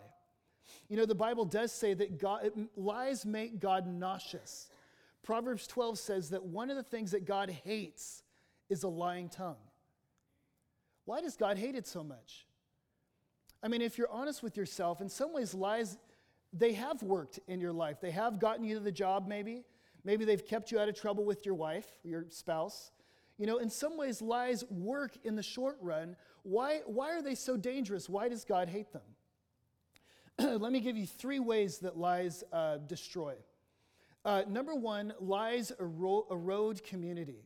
You 0.88 0.96
know, 0.96 1.06
the 1.06 1.16
Bible 1.16 1.44
does 1.44 1.74
say 1.74 1.94
that 1.94 2.18
God, 2.18 2.50
lies 2.78 3.26
make 3.26 3.60
God 3.60 3.88
nauseous. 3.88 4.70
Proverbs 5.22 5.68
12 5.68 6.00
says 6.00 6.30
that 6.30 6.44
one 6.44 6.70
of 6.70 6.78
the 6.78 6.84
things 6.84 7.12
that 7.12 7.26
God 7.26 7.50
hates 7.50 8.24
is 8.70 8.84
a 8.84 8.88
lying 8.88 9.28
tongue. 9.28 9.58
Why 11.06 11.20
does 11.20 11.36
God 11.36 11.58
hate 11.58 11.76
it 11.76 11.86
so 11.86 12.04
much? 12.04 12.46
I 13.62 13.68
mean, 13.68 13.82
if 13.82 13.98
you're 13.98 14.12
honest 14.12 14.42
with 14.44 14.56
yourself, 14.56 15.02
in 15.02 15.10
some 15.10 15.34
ways, 15.34 15.54
lies, 15.54 15.98
they 16.52 16.74
have 16.74 17.02
worked 17.04 17.40
in 17.48 17.60
your 17.60 17.74
life. 17.74 18.00
They 18.02 18.12
have 18.12 18.40
gotten 18.40 18.64
you 18.64 18.76
to 18.76 18.82
the 18.82 18.92
job, 18.92 19.28
maybe. 19.28 19.64
Maybe 20.04 20.26
they've 20.26 20.46
kept 20.46 20.72
you 20.72 20.80
out 20.80 20.90
of 20.90 21.00
trouble 21.00 21.24
with 21.24 21.46
your 21.46 21.56
wife, 21.56 21.88
your 22.04 22.26
spouse. 22.30 22.92
You 23.38 23.48
know, 23.48 23.58
in 23.58 23.70
some 23.70 23.98
ways, 23.98 24.22
lies 24.22 24.64
work 24.70 25.18
in 25.24 25.36
the 25.36 25.44
short 25.44 25.78
run. 25.82 26.16
Why, 26.44 26.82
why 26.86 27.12
are 27.12 27.22
they 27.22 27.36
so 27.36 27.58
dangerous? 27.58 28.10
Why 28.10 28.30
does 28.30 28.44
God 28.44 28.70
hate 28.70 28.92
them? 28.92 29.02
Let 30.62 30.72
me 30.72 30.80
give 30.80 30.98
you 30.98 31.08
three 31.08 31.40
ways 31.40 31.80
that 31.80 31.98
lies 31.98 32.44
uh, 32.52 32.78
destroy. 32.78 33.36
Uh, 34.26 34.44
number 34.48 34.76
one, 34.76 35.14
lies 35.20 35.72
ero- 35.80 36.26
erode 36.30 36.84
community. 36.84 37.46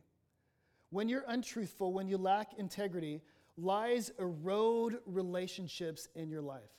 When 0.90 1.08
you're 1.08 1.24
untruthful, 1.26 1.92
when 1.92 2.08
you 2.08 2.18
lack 2.18 2.58
integrity, 2.58 3.20
lies 3.56 4.10
erode 4.18 4.98
relationships 5.06 6.08
in 6.14 6.30
your 6.30 6.40
life. 6.40 6.70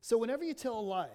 So, 0.00 0.18
whenever 0.18 0.44
you 0.44 0.54
tell 0.54 0.78
a 0.78 0.80
lie, 0.80 1.08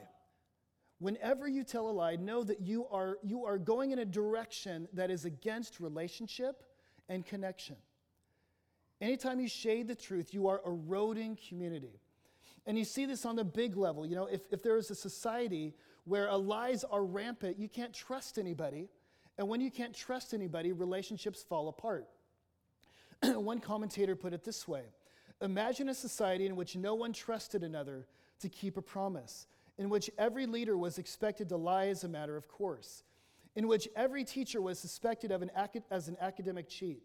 Whenever 0.99 1.47
you 1.47 1.63
tell 1.63 1.89
a 1.89 1.91
lie, 1.91 2.15
know 2.15 2.43
that 2.43 2.61
you 2.61 2.87
are, 2.87 3.17
you 3.23 3.45
are 3.45 3.57
going 3.57 3.91
in 3.91 3.99
a 3.99 4.05
direction 4.05 4.87
that 4.93 5.11
is 5.11 5.25
against 5.25 5.79
relationship 5.79 6.63
and 7.07 7.25
connection. 7.25 7.75
Anytime 8.99 9.39
you 9.39 9.47
shade 9.47 9.87
the 9.87 9.95
truth, 9.95 10.33
you 10.33 10.47
are 10.47 10.61
eroding 10.65 11.37
community. 11.47 11.99
And 12.65 12.77
you 12.77 12.83
see 12.83 13.05
this 13.05 13.25
on 13.25 13.35
the 13.35 13.43
big 13.43 13.77
level. 13.77 14.05
You 14.05 14.15
know, 14.15 14.25
if, 14.25 14.41
if 14.51 14.63
there 14.63 14.75
is 14.77 14.89
a 14.89 14.95
society 14.95 15.75
where 16.05 16.35
lies 16.35 16.83
are 16.83 17.03
rampant, 17.03 17.59
you 17.59 17.69
can't 17.69 17.93
trust 17.93 18.39
anybody. 18.39 18.89
And 19.37 19.47
when 19.47 19.61
you 19.61 19.69
can't 19.69 19.93
trust 19.93 20.33
anybody, 20.33 20.71
relationships 20.73 21.43
fall 21.43 21.69
apart. 21.69 22.07
one 23.23 23.59
commentator 23.59 24.15
put 24.15 24.33
it 24.33 24.43
this 24.43 24.67
way 24.67 24.83
Imagine 25.41 25.89
a 25.89 25.93
society 25.93 26.47
in 26.47 26.55
which 26.55 26.75
no 26.75 26.95
one 26.95 27.13
trusted 27.13 27.63
another 27.63 28.07
to 28.39 28.49
keep 28.49 28.77
a 28.77 28.81
promise 28.81 29.47
in 29.77 29.89
which 29.89 30.09
every 30.17 30.45
leader 30.45 30.77
was 30.77 30.97
expected 30.97 31.49
to 31.49 31.57
lie 31.57 31.87
as 31.87 32.03
a 32.03 32.09
matter 32.09 32.35
of 32.35 32.47
course, 32.47 33.03
in 33.55 33.67
which 33.67 33.87
every 33.95 34.23
teacher 34.23 34.61
was 34.61 34.79
suspected 34.79 35.31
of 35.31 35.41
an, 35.41 35.51
as 35.91 36.07
an 36.07 36.17
academic 36.19 36.67
cheat, 36.67 37.03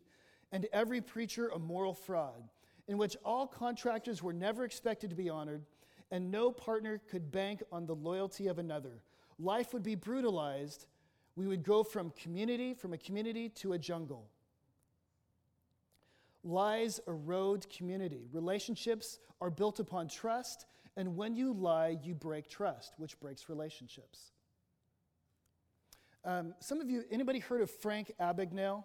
and 0.53 0.67
every 0.73 1.01
preacher 1.01 1.49
a 1.49 1.59
moral 1.59 1.95
fraud, 1.95 2.49
in 2.89 2.99
which 2.99 3.17
all 3.25 3.47
contractors 3.47 4.23
were 4.23 4.33
never 4.33 4.65
expected 4.65 5.11
to 5.11 5.17
be 5.17 5.31
honored, 5.31 5.65
and 6.11 6.31
no 6.31 6.51
partner 6.51 7.01
could 7.11 7.31
bank 7.31 7.63
on 7.73 7.87
the 7.87 7.95
loyalty 7.95 8.49
of 8.49 8.59
another. 8.59 9.03
Life 9.39 9.73
would 9.73 9.83
be 9.83 9.95
brutalized. 9.95 10.87
We 11.37 11.47
would 11.47 11.63
go 11.63 11.83
from 11.83 12.13
community, 12.23 12.75
from 12.75 12.93
a 12.93 12.99
community 12.99 13.49
to 13.49 13.73
a 13.73 13.79
jungle. 13.79 14.29
Lies 16.45 17.01
erode 17.07 17.67
community. 17.71 18.27
Relationships 18.33 19.21
are 19.41 19.51
built 19.51 19.81
upon 19.81 20.09
trust 20.09 20.67
and 20.97 21.17
when 21.17 21.35
you 21.35 21.53
lie, 21.53 21.97
you 22.03 22.15
break 22.15 22.49
trust, 22.49 22.95
which 22.99 23.19
breaks 23.21 23.49
relationships. 23.49 24.33
Um, 26.25 26.55
some 26.61 26.81
of 26.81 26.89
you, 26.89 27.05
anybody 27.11 27.39
heard 27.39 27.63
of 27.63 27.71
Frank 27.71 28.13
Abagnale? 28.21 28.85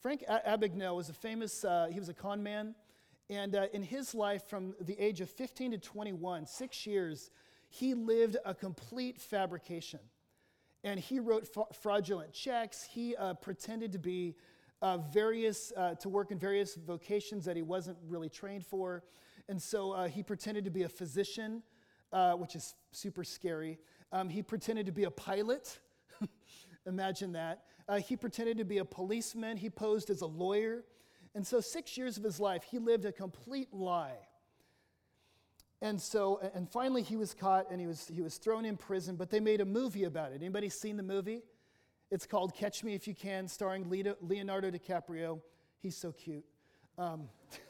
Frank 0.00 0.24
Abagnale 0.28 0.94
was 0.94 1.08
a 1.08 1.12
famous, 1.12 1.64
uh, 1.64 1.88
he 1.90 1.98
was 1.98 2.08
a 2.08 2.14
con 2.14 2.42
man. 2.42 2.74
And 3.28 3.54
uh, 3.54 3.66
in 3.72 3.82
his 3.82 4.14
life, 4.14 4.48
from 4.48 4.74
the 4.80 4.98
age 4.98 5.20
of 5.20 5.30
15 5.30 5.72
to 5.72 5.78
21, 5.78 6.46
six 6.46 6.86
years, 6.86 7.30
he 7.68 7.94
lived 7.94 8.36
a 8.44 8.54
complete 8.54 9.20
fabrication. 9.20 10.00
And 10.82 10.98
he 10.98 11.20
wrote 11.20 11.46
fa- 11.46 11.72
fraudulent 11.72 12.32
checks. 12.32 12.82
He 12.82 13.14
uh, 13.16 13.34
pretended 13.34 13.92
to 13.92 13.98
be 13.98 14.36
uh, 14.82 14.98
various, 14.98 15.72
uh, 15.76 15.94
to 15.96 16.08
work 16.08 16.30
in 16.30 16.38
various 16.38 16.74
vocations 16.74 17.44
that 17.44 17.56
he 17.56 17.62
wasn't 17.62 17.98
really 18.08 18.28
trained 18.28 18.66
for. 18.66 19.04
And 19.50 19.60
so 19.60 19.90
uh, 19.90 20.06
he 20.06 20.22
pretended 20.22 20.64
to 20.66 20.70
be 20.70 20.84
a 20.84 20.88
physician, 20.88 21.64
uh, 22.12 22.34
which 22.34 22.54
is 22.54 22.76
super 22.92 23.24
scary. 23.24 23.80
Um, 24.12 24.28
he 24.28 24.44
pretended 24.44 24.86
to 24.86 24.92
be 24.92 25.04
a 25.04 25.10
pilot. 25.10 25.80
Imagine 26.86 27.32
that. 27.32 27.64
Uh, 27.88 27.98
he 27.98 28.14
pretended 28.14 28.58
to 28.58 28.64
be 28.64 28.78
a 28.78 28.84
policeman. 28.84 29.56
He 29.56 29.68
posed 29.68 30.08
as 30.08 30.20
a 30.20 30.26
lawyer. 30.26 30.84
And 31.34 31.44
so, 31.44 31.60
six 31.60 31.98
years 31.98 32.16
of 32.16 32.22
his 32.22 32.38
life, 32.38 32.62
he 32.62 32.78
lived 32.78 33.04
a 33.04 33.10
complete 33.10 33.74
lie. 33.74 34.18
And 35.82 36.00
so, 36.00 36.40
and 36.54 36.70
finally, 36.70 37.02
he 37.02 37.16
was 37.16 37.34
caught 37.34 37.72
and 37.72 37.80
he 37.80 37.88
was, 37.88 38.06
he 38.06 38.22
was 38.22 38.36
thrown 38.36 38.64
in 38.64 38.76
prison, 38.76 39.16
but 39.16 39.30
they 39.30 39.40
made 39.40 39.60
a 39.60 39.64
movie 39.64 40.04
about 40.04 40.30
it. 40.30 40.36
Anybody 40.36 40.68
seen 40.68 40.96
the 40.96 41.02
movie? 41.02 41.42
It's 42.12 42.24
called 42.24 42.54
Catch 42.54 42.84
Me 42.84 42.94
If 42.94 43.08
You 43.08 43.16
Can, 43.16 43.48
starring 43.48 43.90
Leonardo 44.20 44.70
DiCaprio. 44.70 45.40
He's 45.80 45.96
so 45.96 46.12
cute. 46.12 46.44
Um, 46.96 47.28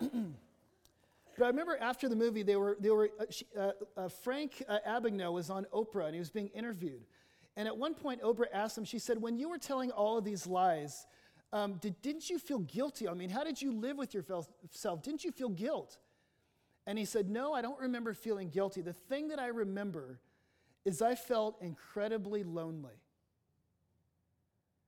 but 1.36 1.44
I 1.44 1.48
remember 1.48 1.76
after 1.80 2.08
the 2.08 2.16
movie, 2.16 2.42
they 2.42 2.56
were, 2.56 2.76
they 2.80 2.90
were, 2.90 3.10
uh, 3.18 3.24
she, 3.30 3.46
uh, 3.58 3.72
uh, 3.96 4.08
Frank 4.08 4.62
uh, 4.68 4.78
Abagnale 4.86 5.32
was 5.32 5.50
on 5.50 5.66
Oprah 5.72 6.06
and 6.06 6.14
he 6.14 6.18
was 6.18 6.30
being 6.30 6.48
interviewed. 6.48 7.02
And 7.56 7.66
at 7.66 7.76
one 7.76 7.94
point, 7.94 8.22
Oprah 8.22 8.46
asked 8.52 8.78
him, 8.78 8.84
she 8.84 8.98
said, 8.98 9.20
When 9.20 9.36
you 9.36 9.48
were 9.48 9.58
telling 9.58 9.90
all 9.90 10.16
of 10.16 10.24
these 10.24 10.46
lies, 10.46 11.06
um, 11.52 11.74
did, 11.74 12.00
didn't 12.02 12.30
you 12.30 12.38
feel 12.38 12.60
guilty? 12.60 13.08
I 13.08 13.14
mean, 13.14 13.30
how 13.30 13.42
did 13.42 13.60
you 13.60 13.72
live 13.72 13.96
with 13.96 14.14
yourself? 14.14 15.02
Didn't 15.02 15.24
you 15.24 15.32
feel 15.32 15.48
guilt? 15.48 15.98
And 16.86 16.98
he 16.98 17.04
said, 17.04 17.28
No, 17.28 17.52
I 17.52 17.62
don't 17.62 17.80
remember 17.80 18.14
feeling 18.14 18.48
guilty. 18.48 18.80
The 18.80 18.92
thing 18.92 19.28
that 19.28 19.38
I 19.38 19.48
remember 19.48 20.20
is 20.84 21.02
I 21.02 21.14
felt 21.14 21.60
incredibly 21.60 22.44
lonely. 22.44 23.02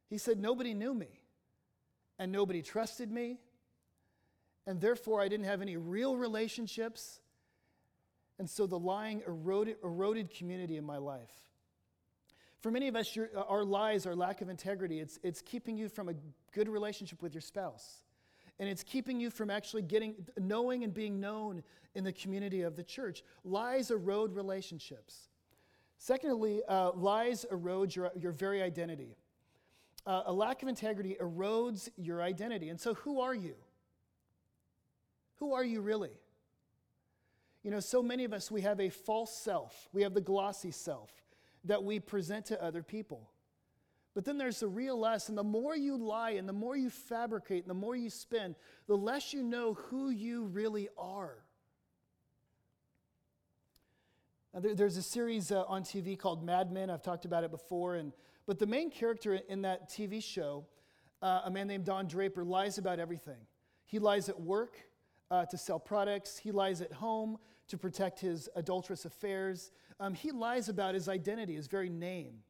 He 0.08 0.18
said, 0.18 0.38
Nobody 0.38 0.74
knew 0.74 0.94
me, 0.94 1.08
and 2.18 2.30
nobody 2.30 2.62
trusted 2.62 3.10
me, 3.10 3.38
and 4.66 4.80
therefore 4.80 5.20
I 5.20 5.28
didn't 5.28 5.46
have 5.46 5.62
any 5.62 5.76
real 5.76 6.16
relationships. 6.16 7.20
And 8.38 8.48
so 8.48 8.66
the 8.66 8.78
lying 8.78 9.22
eroded, 9.26 9.76
eroded 9.82 10.30
community 10.30 10.76
in 10.76 10.84
my 10.84 10.96
life. 10.96 11.32
For 12.60 12.70
many 12.70 12.88
of 12.88 12.96
us, 12.96 13.16
your, 13.16 13.30
our 13.48 13.64
lies, 13.64 14.06
our 14.06 14.14
lack 14.14 14.42
of 14.42 14.48
integrity, 14.48 15.00
it's, 15.00 15.18
it's 15.22 15.40
keeping 15.40 15.76
you 15.76 15.88
from 15.88 16.08
a 16.08 16.14
good 16.52 16.68
relationship 16.68 17.22
with 17.22 17.34
your 17.34 17.40
spouse. 17.40 18.04
And 18.58 18.68
it's 18.68 18.82
keeping 18.82 19.18
you 19.18 19.30
from 19.30 19.48
actually 19.48 19.82
getting, 19.82 20.14
knowing 20.38 20.84
and 20.84 20.92
being 20.92 21.18
known 21.18 21.62
in 21.94 22.04
the 22.04 22.12
community 22.12 22.60
of 22.60 22.76
the 22.76 22.82
church. 22.82 23.24
Lies 23.44 23.90
erode 23.90 24.34
relationships. 24.34 25.30
Secondly, 25.96 26.62
uh, 26.68 26.92
lies 26.92 27.44
erode 27.50 27.94
your, 27.96 28.10
your 28.14 28.32
very 28.32 28.62
identity. 28.62 29.16
Uh, 30.06 30.22
a 30.26 30.32
lack 30.32 30.62
of 30.62 30.68
integrity 30.68 31.16
erodes 31.20 31.88
your 31.96 32.22
identity. 32.22 32.68
And 32.68 32.80
so, 32.80 32.94
who 32.94 33.20
are 33.20 33.34
you? 33.34 33.54
Who 35.40 35.54
are 35.54 35.64
you 35.64 35.80
really? 35.80 36.12
You 37.62 37.70
know, 37.70 37.80
so 37.80 38.02
many 38.02 38.24
of 38.24 38.32
us, 38.32 38.50
we 38.50 38.60
have 38.62 38.80
a 38.80 38.88
false 38.88 39.36
self, 39.36 39.88
we 39.92 40.02
have 40.02 40.14
the 40.14 40.20
glossy 40.20 40.70
self 40.70 41.10
that 41.64 41.82
we 41.82 41.98
present 41.98 42.46
to 42.46 42.62
other 42.62 42.82
people. 42.82 43.30
But 44.14 44.24
then 44.24 44.38
there's 44.38 44.60
the 44.60 44.68
real 44.68 45.04
us, 45.04 45.28
and 45.28 45.36
the 45.38 45.44
more 45.44 45.76
you 45.76 45.96
lie 45.96 46.30
and 46.30 46.48
the 46.48 46.52
more 46.52 46.76
you 46.76 46.90
fabricate 46.90 47.62
and 47.62 47.70
the 47.70 47.74
more 47.74 47.94
you 47.94 48.10
spin, 48.10 48.56
the 48.86 48.96
less 48.96 49.32
you 49.32 49.42
know 49.42 49.74
who 49.74 50.10
you 50.10 50.46
really 50.46 50.88
are. 50.98 51.36
Now, 54.52 54.60
there, 54.60 54.74
there's 54.74 54.96
a 54.96 55.02
series 55.02 55.52
uh, 55.52 55.62
on 55.68 55.84
TV 55.84 56.18
called 56.18 56.44
Mad 56.44 56.72
Men. 56.72 56.90
I've 56.90 57.02
talked 57.02 57.24
about 57.24 57.44
it 57.44 57.52
before. 57.52 57.94
And, 57.94 58.12
but 58.46 58.58
the 58.58 58.66
main 58.66 58.90
character 58.90 59.34
in 59.34 59.62
that 59.62 59.88
TV 59.88 60.22
show, 60.22 60.66
uh, 61.22 61.42
a 61.44 61.50
man 61.50 61.68
named 61.68 61.84
Don 61.84 62.08
Draper, 62.08 62.44
lies 62.44 62.78
about 62.78 62.98
everything. 62.98 63.46
He 63.86 64.00
lies 64.00 64.28
at 64.28 64.40
work 64.40 64.89
uh, 65.30 65.44
to 65.46 65.56
sell 65.56 65.78
products, 65.78 66.38
he 66.38 66.50
lies 66.50 66.80
at 66.80 66.92
home 66.92 67.38
to 67.68 67.78
protect 67.78 68.20
his 68.20 68.48
adulterous 68.56 69.04
affairs. 69.04 69.70
Um, 70.00 70.14
he 70.14 70.32
lies 70.32 70.68
about 70.68 70.94
his 70.94 71.08
identity, 71.08 71.54
his 71.54 71.68
very 71.68 71.88
name. 71.88 72.42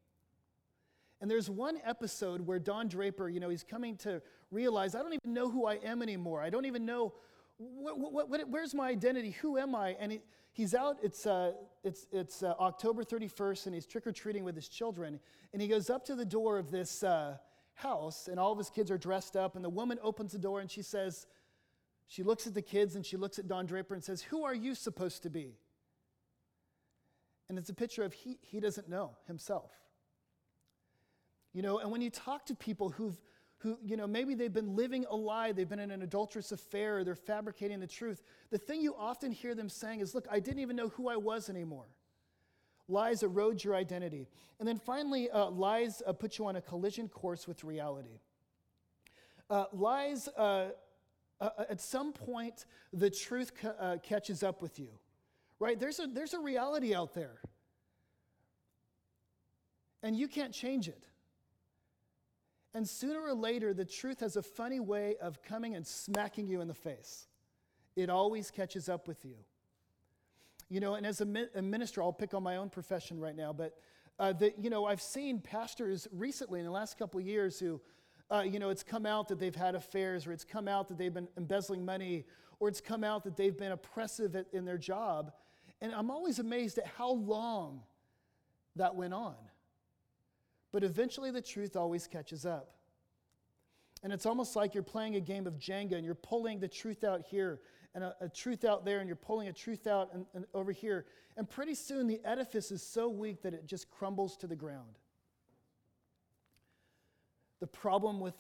And 1.21 1.31
there's 1.31 1.51
one 1.51 1.79
episode 1.85 2.47
where 2.47 2.59
Don 2.59 2.89
Draper, 2.89 3.29
you 3.29 3.41
know, 3.41 3.51
he's 3.51 3.63
coming 3.63 3.97
to 3.99 4.23
realize, 4.51 4.95
I 4.95 5.03
don't 5.03 5.13
even 5.13 5.35
know 5.35 5.51
who 5.51 5.67
I 5.67 5.75
am 5.75 6.01
anymore. 6.03 6.43
I 6.43 6.49
don't 6.49 6.65
even 6.65 6.87
know, 6.87 7.13
where's 7.59 8.75
my 8.75 8.89
identity? 8.89 9.33
Who 9.43 9.59
am 9.59 9.75
I? 9.75 9.97
And 10.01 10.13
he, 10.13 10.21
he's 10.53 10.75
out, 10.75 10.97
it's, 11.03 11.27
uh, 11.27 11.53
it's, 11.85 12.07
it's 12.11 12.43
uh, 12.43 12.55
October 12.59 13.05
31st, 13.05 13.67
and 13.67 13.75
he's 13.75 13.85
trick 13.85 14.07
or 14.07 14.13
treating 14.13 14.45
with 14.45 14.57
his 14.57 14.69
children. 14.69 15.21
And 15.53 15.61
he 15.61 15.69
goes 15.69 15.91
up 15.91 16.07
to 16.07 16.15
the 16.15 16.25
door 16.25 16.57
of 16.57 16.71
this 16.71 17.03
uh, 17.03 17.37
house, 17.75 18.29
and 18.29 18.41
all 18.41 18.53
of 18.53 18.59
his 18.59 18.71
kids 18.71 18.91
are 18.91 18.99
dressed 18.99 19.37
up. 19.37 19.57
And 19.57 19.65
the 19.65 19.71
woman 19.71 19.99
opens 20.03 20.33
the 20.33 20.39
door 20.39 20.61
and 20.61 20.71
she 20.71 20.81
says, 20.81 21.27
she 22.11 22.25
looks 22.25 22.49
at 22.49 22.55
the 22.55 22.63
kids 22.63 22.97
and 22.97 23.07
she 23.07 23.17
looks 23.17 23.39
at 23.39 23.47
Don 23.47 23.67
Draper 23.67 23.95
and 23.95 24.03
says, 24.03 24.21
Who 24.21 24.43
are 24.43 24.55
you 24.55 24.75
supposed 24.75 25.23
to 25.23 25.31
be? 25.31 25.55
And 27.49 27.57
it's 27.57 27.71
a 27.71 27.75
picture 27.75 28.03
of 28.03 28.13
he, 28.13 28.37
he 28.43 28.59
doesn't 28.59 28.89
know 28.89 29.13
himself. 29.29 29.71
You 31.53 31.63
know, 31.63 31.79
and 31.79 31.93
when 31.93 32.03
you 32.03 32.11
talk 32.11 32.47
to 32.47 32.57
people 32.57 32.91
who've, 32.91 33.17
who, 33.59 33.79
you 33.81 33.97
know, 33.97 34.09
maybe 34.09 34.35
they've 34.35 34.53
been 34.53 34.75
living 34.75 35.07
a 35.09 35.15
lie, 35.15 35.53
they've 35.53 35.69
been 35.69 35.79
in 35.79 35.93
an 35.93 36.03
adulterous 36.03 36.51
affair, 36.51 37.05
they're 37.05 37.15
fabricating 37.15 37.79
the 37.79 37.87
truth, 37.87 38.25
the 38.51 38.59
thing 38.59 38.81
you 38.81 38.97
often 38.99 39.31
hear 39.31 39.55
them 39.55 39.69
saying 39.69 40.01
is, 40.01 40.13
Look, 40.13 40.27
I 40.29 40.41
didn't 40.41 40.63
even 40.63 40.75
know 40.75 40.89
who 40.89 41.09
I 41.09 41.17
was 41.17 41.49
anymore. 41.49 41.87
Lies 42.89 43.23
erode 43.23 43.63
your 43.63 43.77
identity. 43.77 44.27
And 44.59 44.67
then 44.67 44.79
finally, 44.79 45.31
uh, 45.31 45.49
lies 45.51 46.03
uh, 46.05 46.13
put 46.13 46.39
you 46.39 46.47
on 46.47 46.57
a 46.57 46.61
collision 46.61 47.09
course 47.09 47.47
with 47.47 47.63
reality. 47.63 48.19
Uh, 49.49 49.67
lies 49.73 50.29
uh, 51.41 51.51
uh, 51.57 51.65
at 51.71 51.81
some 51.81 52.13
point, 52.13 52.67
the 52.93 53.11
truth 53.11 53.53
ca- 53.61 53.75
uh, 53.81 53.97
catches 54.03 54.43
up 54.43 54.61
with 54.61 54.79
you, 54.79 54.89
right? 55.59 55.79
There's 55.79 55.99
a, 55.99 56.07
there's 56.07 56.35
a 56.35 56.41
reality 56.41 56.95
out 56.95 57.15
there, 57.15 57.41
and 60.03 60.17
you 60.17 60.29
can't 60.29 60.53
change 60.53 60.89
it. 60.89 61.03
And 62.73 62.89
sooner 62.89 63.21
or 63.21 63.35
later, 63.35 63.75
the 63.75 63.85
truth 63.85 64.21
has 64.21 64.37
a 64.37 64.43
funny 64.43 64.79
way 64.79 65.17
of 65.21 65.43
coming 65.43 65.75
and 65.75 65.85
smacking 65.87 66.47
you 66.47 66.61
in 66.61 66.69
the 66.69 66.75
face. 66.75 67.27
It 67.97 68.11
always 68.11 68.51
catches 68.51 68.89
up 68.89 69.09
with 69.09 69.25
you. 69.25 69.35
You 70.69 70.79
know, 70.79 70.95
and 70.95 71.05
as 71.05 71.21
a, 71.21 71.25
mi- 71.25 71.49
a 71.57 71.63
minister, 71.63 72.01
I'll 72.01 72.13
pick 72.13 72.33
on 72.33 72.45
my 72.45 72.57
own 72.57 72.71
profession 72.71 73.19
right 73.19 73.35
now, 73.35 73.53
but 73.53 73.75
uh, 74.21 74.35
you 74.61 74.69
know, 74.69 74.85
I've 74.85 75.01
seen 75.01 75.41
pastors 75.41 76.07
recently 76.13 76.61
in 76.61 76.67
the 76.67 76.71
last 76.71 76.99
couple 76.99 77.19
years 77.23 77.59
who 77.59 77.81
uh, 78.31 78.43
you 78.43 78.59
know, 78.59 78.71
it's 78.71 78.83
come 78.83 79.07
out 79.07 79.29
that 79.29 79.39
they've 79.39 79.55
had 79.55 79.75
affairs, 79.75 80.27
or 80.27 80.33
it's 80.33 80.45
come 80.45 80.69
out 80.69 80.89
that 80.89 80.99
they've 80.99 81.13
been 81.13 81.29
embezzling 81.37 81.85
money, 81.85 82.25
or 82.61 82.69
it's 82.69 82.81
come 82.81 83.03
out 83.03 83.25
that 83.25 83.37
they've 83.37 83.57
been 83.57 83.73
oppressive 83.73 84.37
at, 84.37 84.47
in 84.53 84.65
their 84.65 84.79
job. 84.79 85.33
And 85.81 85.93
I'm 85.93 86.11
always 86.11 86.39
amazed 86.39 86.79
at 86.79 86.87
how 86.87 87.11
long 87.11 87.81
that 88.77 88.95
went 88.95 89.15
on. 89.15 89.35
But 90.73 90.85
eventually 90.85 91.31
the 91.31 91.43
truth 91.43 91.75
always 91.75 92.07
catches 92.07 92.47
up. 92.47 92.75
And 94.03 94.13
it's 94.13 94.27
almost 94.27 94.57
like 94.57 94.75
you're 94.75 94.83
playing 94.83 95.17
a 95.17 95.21
game 95.21 95.47
of 95.47 95.59
Jenga 95.59 95.95
and 95.95 96.05
you're 96.05 96.15
pulling 96.15 96.61
the 96.61 96.69
truth 96.69 97.03
out 97.03 97.23
here 97.23 97.61
and 97.95 98.05
a, 98.05 98.15
a 98.21 98.29
truth 98.29 98.65
out 98.65 98.85
there 98.85 99.01
and 99.01 99.09
you're 99.09 99.17
pulling 99.17 99.49
a 99.49 99.53
truth 99.53 99.87
out 99.87 100.11
and, 100.15 100.25
and 100.35 100.47
over 100.55 100.73
here. 100.73 101.07
And 101.37 101.49
pretty 101.49 101.75
soon 101.75 102.07
the 102.07 102.21
edifice 102.25 102.71
is 102.71 102.83
so 102.83 103.09
weak 103.09 103.43
that 103.43 103.53
it 103.53 103.67
just 103.67 103.91
crumbles 103.91 104.37
to 104.39 104.47
the 104.47 104.57
ground 104.57 104.99
the 107.61 107.67
problem 107.67 108.21
with 108.21 108.35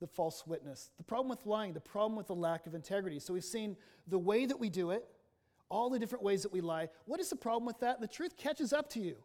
the 0.00 0.06
false 0.06 0.44
witness, 0.46 0.90
the 0.98 1.04
problem 1.04 1.28
with 1.28 1.46
lying, 1.46 1.72
the 1.72 1.80
problem 1.80 2.16
with 2.16 2.26
the 2.26 2.34
lack 2.34 2.66
of 2.66 2.74
integrity. 2.74 3.20
So 3.20 3.32
we've 3.32 3.44
seen 3.44 3.76
the 4.08 4.18
way 4.18 4.46
that 4.46 4.58
we 4.58 4.68
do 4.68 4.90
it, 4.90 5.04
all 5.68 5.90
the 5.90 5.98
different 5.98 6.24
ways 6.24 6.42
that 6.42 6.52
we 6.52 6.60
lie. 6.60 6.88
What 7.06 7.20
is 7.20 7.30
the 7.30 7.36
problem 7.36 7.66
with 7.66 7.78
that? 7.80 8.00
The 8.00 8.08
truth 8.08 8.36
catches 8.36 8.72
up 8.72 8.90
to 8.90 9.00
you, 9.00 9.16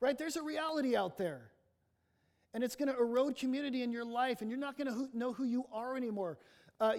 right? 0.00 0.16
There's 0.16 0.36
a 0.36 0.42
reality 0.42 0.96
out 0.96 1.18
there. 1.18 1.50
And 2.52 2.62
it's 2.62 2.76
going 2.76 2.88
to 2.88 2.96
erode 2.96 3.36
community 3.36 3.82
in 3.82 3.90
your 3.90 4.04
life, 4.04 4.40
and 4.40 4.48
you're 4.48 4.60
not 4.60 4.78
going 4.78 4.86
to 4.86 5.08
know 5.12 5.32
who 5.32 5.44
you 5.44 5.64
are 5.72 5.96
anymore. 5.96 6.38
Uh, 6.80 6.94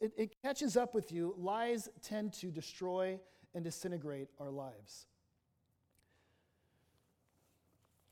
it, 0.00 0.12
it 0.16 0.36
catches 0.42 0.78
up 0.78 0.94
with 0.94 1.12
you. 1.12 1.34
Lies 1.36 1.90
tend 2.02 2.32
to 2.34 2.46
destroy 2.46 3.20
and 3.54 3.62
disintegrate 3.62 4.28
our 4.40 4.50
lives. 4.50 5.06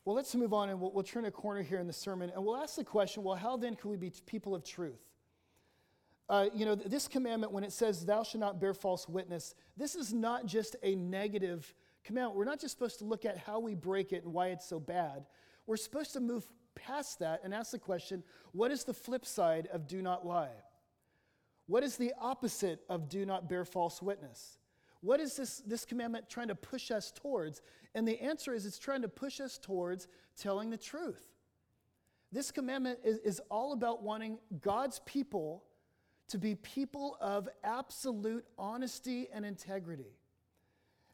Well, 0.04 0.14
let's 0.14 0.34
move 0.34 0.52
on 0.52 0.68
and 0.68 0.80
we'll, 0.80 0.92
we'll, 0.92 1.02
turn 1.02 1.24
a 1.24 1.30
corner 1.30 1.62
here 1.62 1.78
in 1.78 1.86
the 1.86 1.92
sermon 1.92 2.30
and 2.34 2.44
we'll 2.44 2.56
ask 2.56 2.76
the 2.76 2.84
question 2.84 3.22
well, 3.22 3.36
how 3.36 3.56
then 3.56 3.74
can 3.74 3.90
we 3.90 3.96
be 3.96 4.12
people 4.26 4.54
of 4.54 4.64
truth? 4.64 5.00
Uh, 6.28 6.46
you 6.54 6.64
know, 6.64 6.74
this 6.74 7.08
commandment, 7.08 7.52
when 7.52 7.64
it 7.64 7.72
says, 7.72 8.04
Thou 8.04 8.22
shalt 8.22 8.40
not 8.40 8.60
bear 8.60 8.74
false 8.74 9.08
witness, 9.08 9.54
this 9.76 9.94
is 9.94 10.12
not 10.12 10.46
just 10.46 10.76
a 10.82 10.94
negative 10.94 11.74
commandment. 12.02 12.36
We're 12.36 12.44
not 12.44 12.60
just 12.60 12.74
supposed 12.74 12.98
to 12.98 13.04
look 13.04 13.24
at 13.24 13.38
how 13.38 13.60
we 13.60 13.74
break 13.74 14.12
it 14.12 14.24
and 14.24 14.32
why 14.32 14.48
it's 14.48 14.66
so 14.66 14.80
bad. 14.80 15.26
We're 15.66 15.76
supposed 15.76 16.12
to 16.14 16.20
move 16.20 16.46
past 16.74 17.20
that 17.20 17.40
and 17.44 17.54
ask 17.54 17.70
the 17.70 17.78
question 17.78 18.22
what 18.52 18.70
is 18.70 18.84
the 18.84 18.94
flip 18.94 19.24
side 19.24 19.68
of 19.72 19.86
do 19.86 20.02
not 20.02 20.26
lie? 20.26 20.50
What 21.66 21.82
is 21.82 21.96
the 21.96 22.12
opposite 22.20 22.80
of 22.88 23.08
do 23.08 23.24
not 23.24 23.48
bear 23.48 23.64
false 23.64 24.02
witness? 24.02 24.58
What 25.04 25.20
is 25.20 25.36
this, 25.36 25.62
this 25.66 25.84
commandment 25.84 26.30
trying 26.30 26.48
to 26.48 26.54
push 26.54 26.90
us 26.90 27.12
towards? 27.12 27.60
And 27.94 28.08
the 28.08 28.18
answer 28.22 28.54
is 28.54 28.64
it's 28.64 28.78
trying 28.78 29.02
to 29.02 29.08
push 29.08 29.38
us 29.38 29.58
towards 29.58 30.08
telling 30.34 30.70
the 30.70 30.78
truth. 30.78 31.22
This 32.32 32.50
commandment 32.50 33.00
is, 33.04 33.18
is 33.18 33.40
all 33.50 33.74
about 33.74 34.02
wanting 34.02 34.38
God's 34.62 35.02
people 35.04 35.62
to 36.28 36.38
be 36.38 36.54
people 36.54 37.18
of 37.20 37.50
absolute 37.62 38.46
honesty 38.56 39.28
and 39.30 39.44
integrity. 39.44 40.16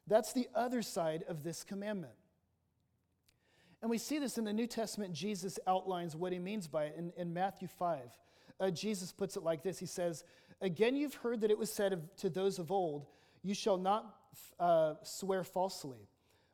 That's 0.07 0.31
the 0.31 0.47
other 0.55 0.81
side 0.81 1.25
of 1.27 1.43
this 1.43 1.65
commandment. 1.65 2.13
And 3.81 3.91
we 3.91 3.97
see 3.97 4.19
this 4.19 4.37
in 4.37 4.45
the 4.45 4.53
New 4.53 4.67
Testament. 4.67 5.13
Jesus 5.13 5.59
outlines 5.67 6.15
what 6.15 6.31
he 6.31 6.39
means 6.39 6.69
by 6.69 6.85
it 6.85 6.95
in, 6.97 7.11
in 7.17 7.33
Matthew 7.33 7.67
5. 7.67 7.99
Uh, 8.57 8.71
Jesus 8.71 9.11
puts 9.11 9.35
it 9.35 9.43
like 9.43 9.63
this 9.63 9.79
He 9.79 9.85
says, 9.85 10.23
Again, 10.61 10.95
you've 10.95 11.15
heard 11.15 11.41
that 11.41 11.51
it 11.51 11.57
was 11.57 11.73
said 11.73 11.91
of, 11.91 12.15
to 12.17 12.29
those 12.29 12.57
of 12.57 12.71
old, 12.71 13.05
you 13.43 13.53
shall 13.53 13.77
not 13.77 14.15
uh, 14.59 14.95
swear 15.03 15.43
falsely, 15.43 16.07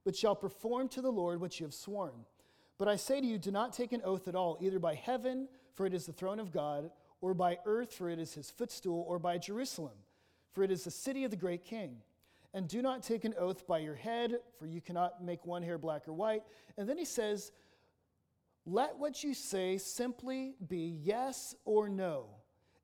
but 0.03 0.15
shall 0.15 0.35
perform 0.35 0.87
to 0.89 1.01
the 1.01 1.11
Lord 1.11 1.41
what 1.41 1.59
you 1.59 1.65
have 1.65 1.73
sworn. 1.73 2.13
But 2.77 2.87
I 2.87 2.95
say 2.95 3.19
to 3.19 3.27
you, 3.27 3.37
do 3.37 3.51
not 3.51 3.73
take 3.73 3.91
an 3.91 4.01
oath 4.03 4.27
at 4.27 4.35
all, 4.35 4.57
either 4.61 4.79
by 4.79 4.95
heaven, 4.95 5.47
for 5.73 5.85
it 5.85 5.93
is 5.93 6.05
the 6.05 6.13
throne 6.13 6.39
of 6.39 6.51
God, 6.51 6.91
or 7.21 7.33
by 7.33 7.57
earth, 7.65 7.93
for 7.93 8.09
it 8.09 8.19
is 8.19 8.33
his 8.33 8.51
footstool, 8.51 9.03
or 9.07 9.19
by 9.19 9.37
Jerusalem, 9.37 9.97
for 10.53 10.63
it 10.63 10.71
is 10.71 10.83
the 10.83 10.91
city 10.91 11.23
of 11.23 11.31
the 11.31 11.37
great 11.37 11.63
king. 11.63 11.97
And 12.53 12.67
do 12.67 12.81
not 12.81 13.03
take 13.03 13.25
an 13.25 13.33
oath 13.37 13.67
by 13.67 13.79
your 13.79 13.95
head, 13.95 14.39
for 14.57 14.65
you 14.65 14.81
cannot 14.81 15.23
make 15.23 15.45
one 15.45 15.63
hair 15.63 15.77
black 15.77 16.07
or 16.07 16.13
white. 16.13 16.43
And 16.77 16.87
then 16.87 16.97
he 16.97 17.05
says, 17.05 17.51
Let 18.65 18.97
what 18.97 19.23
you 19.23 19.33
say 19.33 19.77
simply 19.77 20.55
be 20.67 20.99
yes 21.03 21.55
or 21.65 21.89
no. 21.89 22.27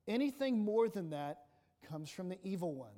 Anything 0.08 0.60
more 0.60 0.89
than 0.89 1.12
that 1.12 1.46
comes 1.88 2.10
from 2.10 2.30
the 2.30 2.38
evil 2.44 2.74
one. 2.74 2.92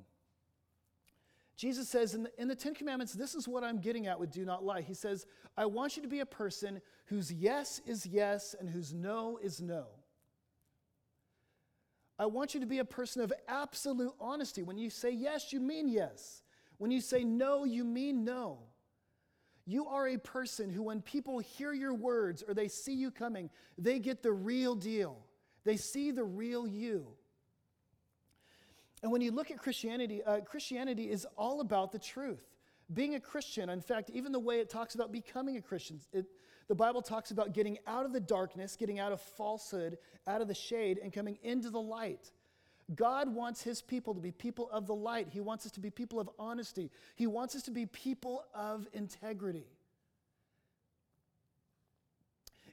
Jesus 1.56 1.88
says 1.88 2.14
in 2.14 2.24
the, 2.24 2.30
in 2.38 2.48
the 2.48 2.54
Ten 2.54 2.74
Commandments, 2.74 3.14
this 3.14 3.34
is 3.34 3.48
what 3.48 3.64
I'm 3.64 3.78
getting 3.78 4.06
at 4.06 4.20
with 4.20 4.30
do 4.30 4.44
not 4.44 4.64
lie. 4.64 4.82
He 4.82 4.92
says, 4.92 5.26
I 5.56 5.64
want 5.64 5.96
you 5.96 6.02
to 6.02 6.08
be 6.08 6.20
a 6.20 6.26
person 6.26 6.82
whose 7.06 7.32
yes 7.32 7.80
is 7.86 8.06
yes 8.06 8.54
and 8.58 8.68
whose 8.68 8.92
no 8.92 9.38
is 9.42 9.62
no. 9.62 9.86
I 12.18 12.26
want 12.26 12.54
you 12.54 12.60
to 12.60 12.66
be 12.66 12.78
a 12.78 12.84
person 12.84 13.22
of 13.22 13.32
absolute 13.48 14.14
honesty. 14.20 14.62
When 14.62 14.78
you 14.78 14.90
say 14.90 15.10
yes, 15.10 15.52
you 15.52 15.60
mean 15.60 15.88
yes. 15.88 16.42
When 16.78 16.90
you 16.90 17.00
say 17.00 17.24
no, 17.24 17.64
you 17.64 17.84
mean 17.84 18.24
no. 18.24 18.58
You 19.64 19.86
are 19.86 20.08
a 20.08 20.18
person 20.18 20.70
who, 20.70 20.82
when 20.82 21.00
people 21.00 21.38
hear 21.38 21.72
your 21.72 21.94
words 21.94 22.44
or 22.46 22.54
they 22.54 22.68
see 22.68 22.94
you 22.94 23.10
coming, 23.10 23.50
they 23.76 23.98
get 23.98 24.22
the 24.22 24.32
real 24.32 24.74
deal. 24.74 25.18
They 25.64 25.76
see 25.76 26.10
the 26.10 26.24
real 26.24 26.66
you. 26.66 27.06
And 29.02 29.12
when 29.12 29.20
you 29.20 29.30
look 29.30 29.50
at 29.50 29.58
Christianity, 29.58 30.22
uh, 30.22 30.40
Christianity 30.40 31.10
is 31.10 31.26
all 31.36 31.60
about 31.60 31.92
the 31.92 31.98
truth. 31.98 32.44
Being 32.92 33.14
a 33.14 33.20
Christian, 33.20 33.68
in 33.68 33.80
fact, 33.80 34.10
even 34.10 34.32
the 34.32 34.38
way 34.38 34.60
it 34.60 34.70
talks 34.70 34.94
about 34.94 35.12
becoming 35.12 35.56
a 35.56 35.62
Christian, 35.62 36.00
it, 36.12 36.26
the 36.68 36.74
Bible 36.74 37.02
talks 37.02 37.30
about 37.30 37.52
getting 37.52 37.78
out 37.86 38.04
of 38.04 38.12
the 38.12 38.20
darkness, 38.20 38.76
getting 38.76 38.98
out 38.98 39.12
of 39.12 39.20
falsehood, 39.20 39.98
out 40.26 40.40
of 40.40 40.48
the 40.48 40.54
shade, 40.54 40.98
and 41.02 41.12
coming 41.12 41.38
into 41.42 41.70
the 41.70 41.80
light. 41.80 42.30
God 42.94 43.34
wants 43.34 43.62
his 43.62 43.82
people 43.82 44.14
to 44.14 44.20
be 44.20 44.30
people 44.30 44.70
of 44.70 44.86
the 44.86 44.94
light. 44.94 45.28
He 45.30 45.40
wants 45.40 45.66
us 45.66 45.72
to 45.72 45.80
be 45.80 45.90
people 45.90 46.20
of 46.20 46.30
honesty. 46.38 46.90
He 47.16 47.26
wants 47.26 47.56
us 47.56 47.62
to 47.62 47.72
be 47.72 47.86
people 47.86 48.44
of 48.54 48.86
integrity. 48.92 49.66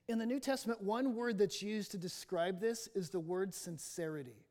In 0.07 0.19
the 0.19 0.25
New 0.25 0.39
Testament, 0.39 0.81
one 0.81 1.15
word 1.15 1.37
that's 1.39 1.63
used 1.63 1.91
to 1.91 1.97
describe 1.97 2.59
this 2.59 2.87
is 2.93 3.09
the 3.09 3.19
word 3.19 3.53
sincerity. 3.53 4.45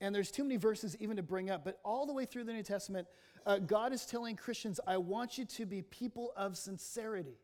And 0.00 0.14
there's 0.14 0.30
too 0.30 0.42
many 0.42 0.56
verses 0.56 0.96
even 1.00 1.16
to 1.16 1.22
bring 1.22 1.50
up, 1.50 1.64
but 1.64 1.78
all 1.84 2.06
the 2.06 2.12
way 2.12 2.24
through 2.24 2.44
the 2.44 2.52
New 2.52 2.62
Testament, 2.62 3.06
uh, 3.46 3.58
God 3.58 3.92
is 3.92 4.04
telling 4.04 4.36
Christians, 4.36 4.80
I 4.86 4.96
want 4.96 5.38
you 5.38 5.44
to 5.44 5.66
be 5.66 5.82
people 5.82 6.32
of 6.36 6.56
sincerity. 6.56 7.38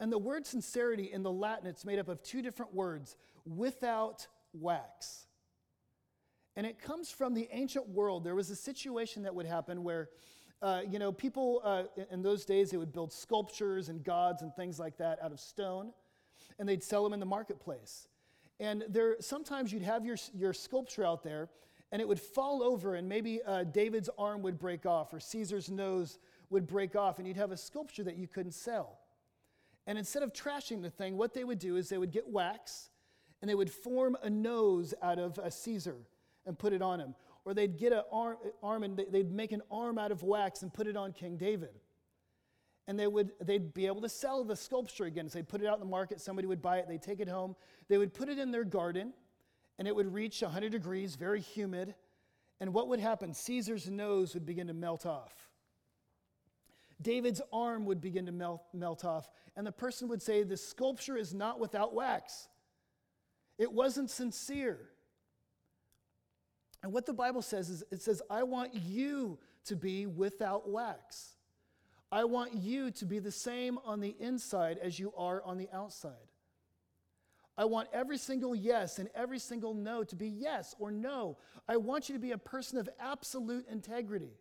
And 0.00 0.12
the 0.12 0.18
word 0.18 0.46
sincerity 0.46 1.10
in 1.12 1.22
the 1.22 1.30
Latin, 1.30 1.66
it's 1.66 1.84
made 1.84 1.98
up 1.98 2.08
of 2.08 2.22
two 2.22 2.42
different 2.42 2.74
words 2.74 3.16
without 3.44 4.26
wax. 4.52 5.26
And 6.56 6.66
it 6.66 6.80
comes 6.80 7.10
from 7.10 7.34
the 7.34 7.48
ancient 7.52 7.88
world. 7.88 8.24
There 8.24 8.34
was 8.34 8.50
a 8.50 8.56
situation 8.56 9.22
that 9.24 9.34
would 9.34 9.46
happen 9.46 9.84
where, 9.84 10.08
uh, 10.60 10.82
you 10.88 10.98
know, 10.98 11.12
people 11.12 11.60
uh, 11.64 11.84
in 12.10 12.22
those 12.22 12.44
days, 12.44 12.70
they 12.70 12.76
would 12.76 12.92
build 12.92 13.12
sculptures 13.12 13.88
and 13.88 14.02
gods 14.02 14.42
and 14.42 14.52
things 14.54 14.78
like 14.78 14.96
that 14.98 15.22
out 15.22 15.30
of 15.30 15.38
stone, 15.38 15.92
and 16.58 16.68
they'd 16.68 16.82
sell 16.82 17.04
them 17.04 17.12
in 17.12 17.20
the 17.20 17.26
marketplace. 17.26 18.08
And 18.60 18.84
there, 18.88 19.16
sometimes 19.20 19.72
you'd 19.72 19.82
have 19.82 20.04
your, 20.04 20.16
your 20.34 20.52
sculpture 20.52 21.04
out 21.04 21.22
there, 21.22 21.48
and 21.92 22.02
it 22.02 22.08
would 22.08 22.20
fall 22.20 22.62
over, 22.62 22.94
and 22.96 23.08
maybe 23.08 23.40
uh, 23.46 23.64
David's 23.64 24.10
arm 24.18 24.42
would 24.42 24.58
break 24.58 24.84
off, 24.84 25.14
or 25.14 25.20
Caesar's 25.20 25.70
nose 25.70 26.18
would 26.50 26.66
break 26.66 26.96
off, 26.96 27.18
and 27.18 27.26
you'd 27.26 27.36
have 27.36 27.52
a 27.52 27.56
sculpture 27.56 28.04
that 28.04 28.16
you 28.16 28.26
couldn't 28.26 28.52
sell. 28.52 28.98
And 29.88 29.96
instead 29.96 30.22
of 30.22 30.34
trashing 30.34 30.82
the 30.82 30.90
thing, 30.90 31.16
what 31.16 31.32
they 31.32 31.44
would 31.44 31.58
do 31.58 31.76
is 31.76 31.88
they 31.88 31.96
would 31.96 32.12
get 32.12 32.28
wax 32.28 32.90
and 33.40 33.48
they 33.48 33.54
would 33.54 33.70
form 33.70 34.18
a 34.22 34.28
nose 34.28 34.92
out 35.02 35.18
of 35.18 35.38
a 35.38 35.50
Caesar 35.50 35.96
and 36.44 36.58
put 36.58 36.74
it 36.74 36.82
on 36.82 37.00
him. 37.00 37.14
Or 37.46 37.54
they'd 37.54 37.78
get 37.78 37.94
an 37.94 38.02
arm, 38.12 38.36
arm 38.62 38.82
and 38.82 39.02
they'd 39.10 39.32
make 39.32 39.52
an 39.52 39.62
arm 39.70 39.96
out 39.96 40.12
of 40.12 40.22
wax 40.22 40.62
and 40.62 40.72
put 40.72 40.86
it 40.86 40.96
on 40.96 41.12
King 41.12 41.38
David. 41.38 41.70
And 42.88 42.98
they 42.98 43.06
would, 43.06 43.30
they'd 43.40 43.72
be 43.72 43.86
able 43.86 44.00
to 44.00 44.08
sell 44.08 44.42
the 44.42 44.56
sculpture 44.56 45.04
again. 45.04 45.28
So 45.28 45.38
they'd 45.38 45.48
put 45.48 45.60
it 45.60 45.68
out 45.68 45.74
in 45.74 45.80
the 45.80 45.86
market, 45.86 46.20
somebody 46.20 46.48
would 46.48 46.60
buy 46.60 46.78
it, 46.78 46.88
they'd 46.88 47.00
take 47.00 47.20
it 47.20 47.28
home. 47.28 47.54
They 47.86 47.98
would 47.98 48.12
put 48.12 48.28
it 48.28 48.38
in 48.38 48.50
their 48.50 48.64
garden, 48.64 49.12
and 49.78 49.86
it 49.86 49.94
would 49.94 50.12
reach 50.12 50.42
100 50.42 50.72
degrees, 50.72 51.14
very 51.14 51.40
humid. 51.40 51.94
And 52.58 52.74
what 52.74 52.88
would 52.88 52.98
happen? 52.98 53.34
Caesar's 53.34 53.88
nose 53.88 54.34
would 54.34 54.44
begin 54.44 54.66
to 54.66 54.74
melt 54.74 55.06
off. 55.06 55.32
David's 57.00 57.40
arm 57.52 57.84
would 57.84 58.00
begin 58.00 58.26
to 58.26 58.32
melt, 58.32 58.62
melt 58.72 59.04
off, 59.04 59.30
and 59.54 59.64
the 59.64 59.72
person 59.72 60.08
would 60.08 60.20
say, 60.20 60.42
The 60.42 60.56
sculpture 60.56 61.16
is 61.16 61.32
not 61.32 61.60
without 61.60 61.94
wax. 61.94 62.48
It 63.56 63.72
wasn't 63.72 64.10
sincere. 64.10 64.80
And 66.82 66.92
what 66.92 67.06
the 67.06 67.12
Bible 67.12 67.42
says 67.42 67.68
is 67.68 67.84
it 67.90 68.02
says, 68.02 68.22
I 68.30 68.44
want 68.44 68.74
you 68.74 69.38
to 69.66 69.76
be 69.76 70.06
without 70.06 70.68
wax. 70.68 71.34
I 72.10 72.24
want 72.24 72.54
you 72.54 72.90
to 72.92 73.04
be 73.04 73.18
the 73.18 73.30
same 73.30 73.78
on 73.84 74.00
the 74.00 74.16
inside 74.18 74.78
as 74.82 74.98
you 74.98 75.12
are 75.16 75.42
on 75.44 75.58
the 75.58 75.68
outside. 75.72 76.12
I 77.56 77.64
want 77.64 77.88
every 77.92 78.18
single 78.18 78.54
yes 78.54 78.98
and 78.98 79.10
every 79.14 79.40
single 79.40 79.74
no 79.74 80.04
to 80.04 80.16
be 80.16 80.28
yes 80.28 80.74
or 80.78 80.90
no. 80.90 81.38
I 81.68 81.76
want 81.76 82.08
you 82.08 82.14
to 82.14 82.20
be 82.20 82.30
a 82.30 82.38
person 82.38 82.78
of 82.78 82.88
absolute 83.00 83.66
integrity. 83.68 84.32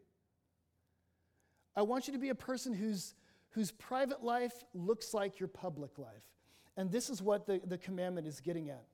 I 1.76 1.82
want 1.82 2.08
you 2.08 2.14
to 2.14 2.20
be 2.20 2.30
a 2.30 2.36
person 2.36 2.74
whose, 2.74 3.16
whose 3.50 3.72
private 3.72 4.24
life 4.24 4.64
looks 4.74 5.14
like 5.14 5.40
your 5.40 5.50
public 5.50 5.98
life. 5.98 6.24
And 6.78 6.92
this 6.92 7.10
is 7.10 7.22
what 7.22 7.48
the, 7.48 7.60
the 7.66 7.78
commandment 7.78 8.28
is 8.28 8.40
getting 8.40 8.70
at. 8.70 8.86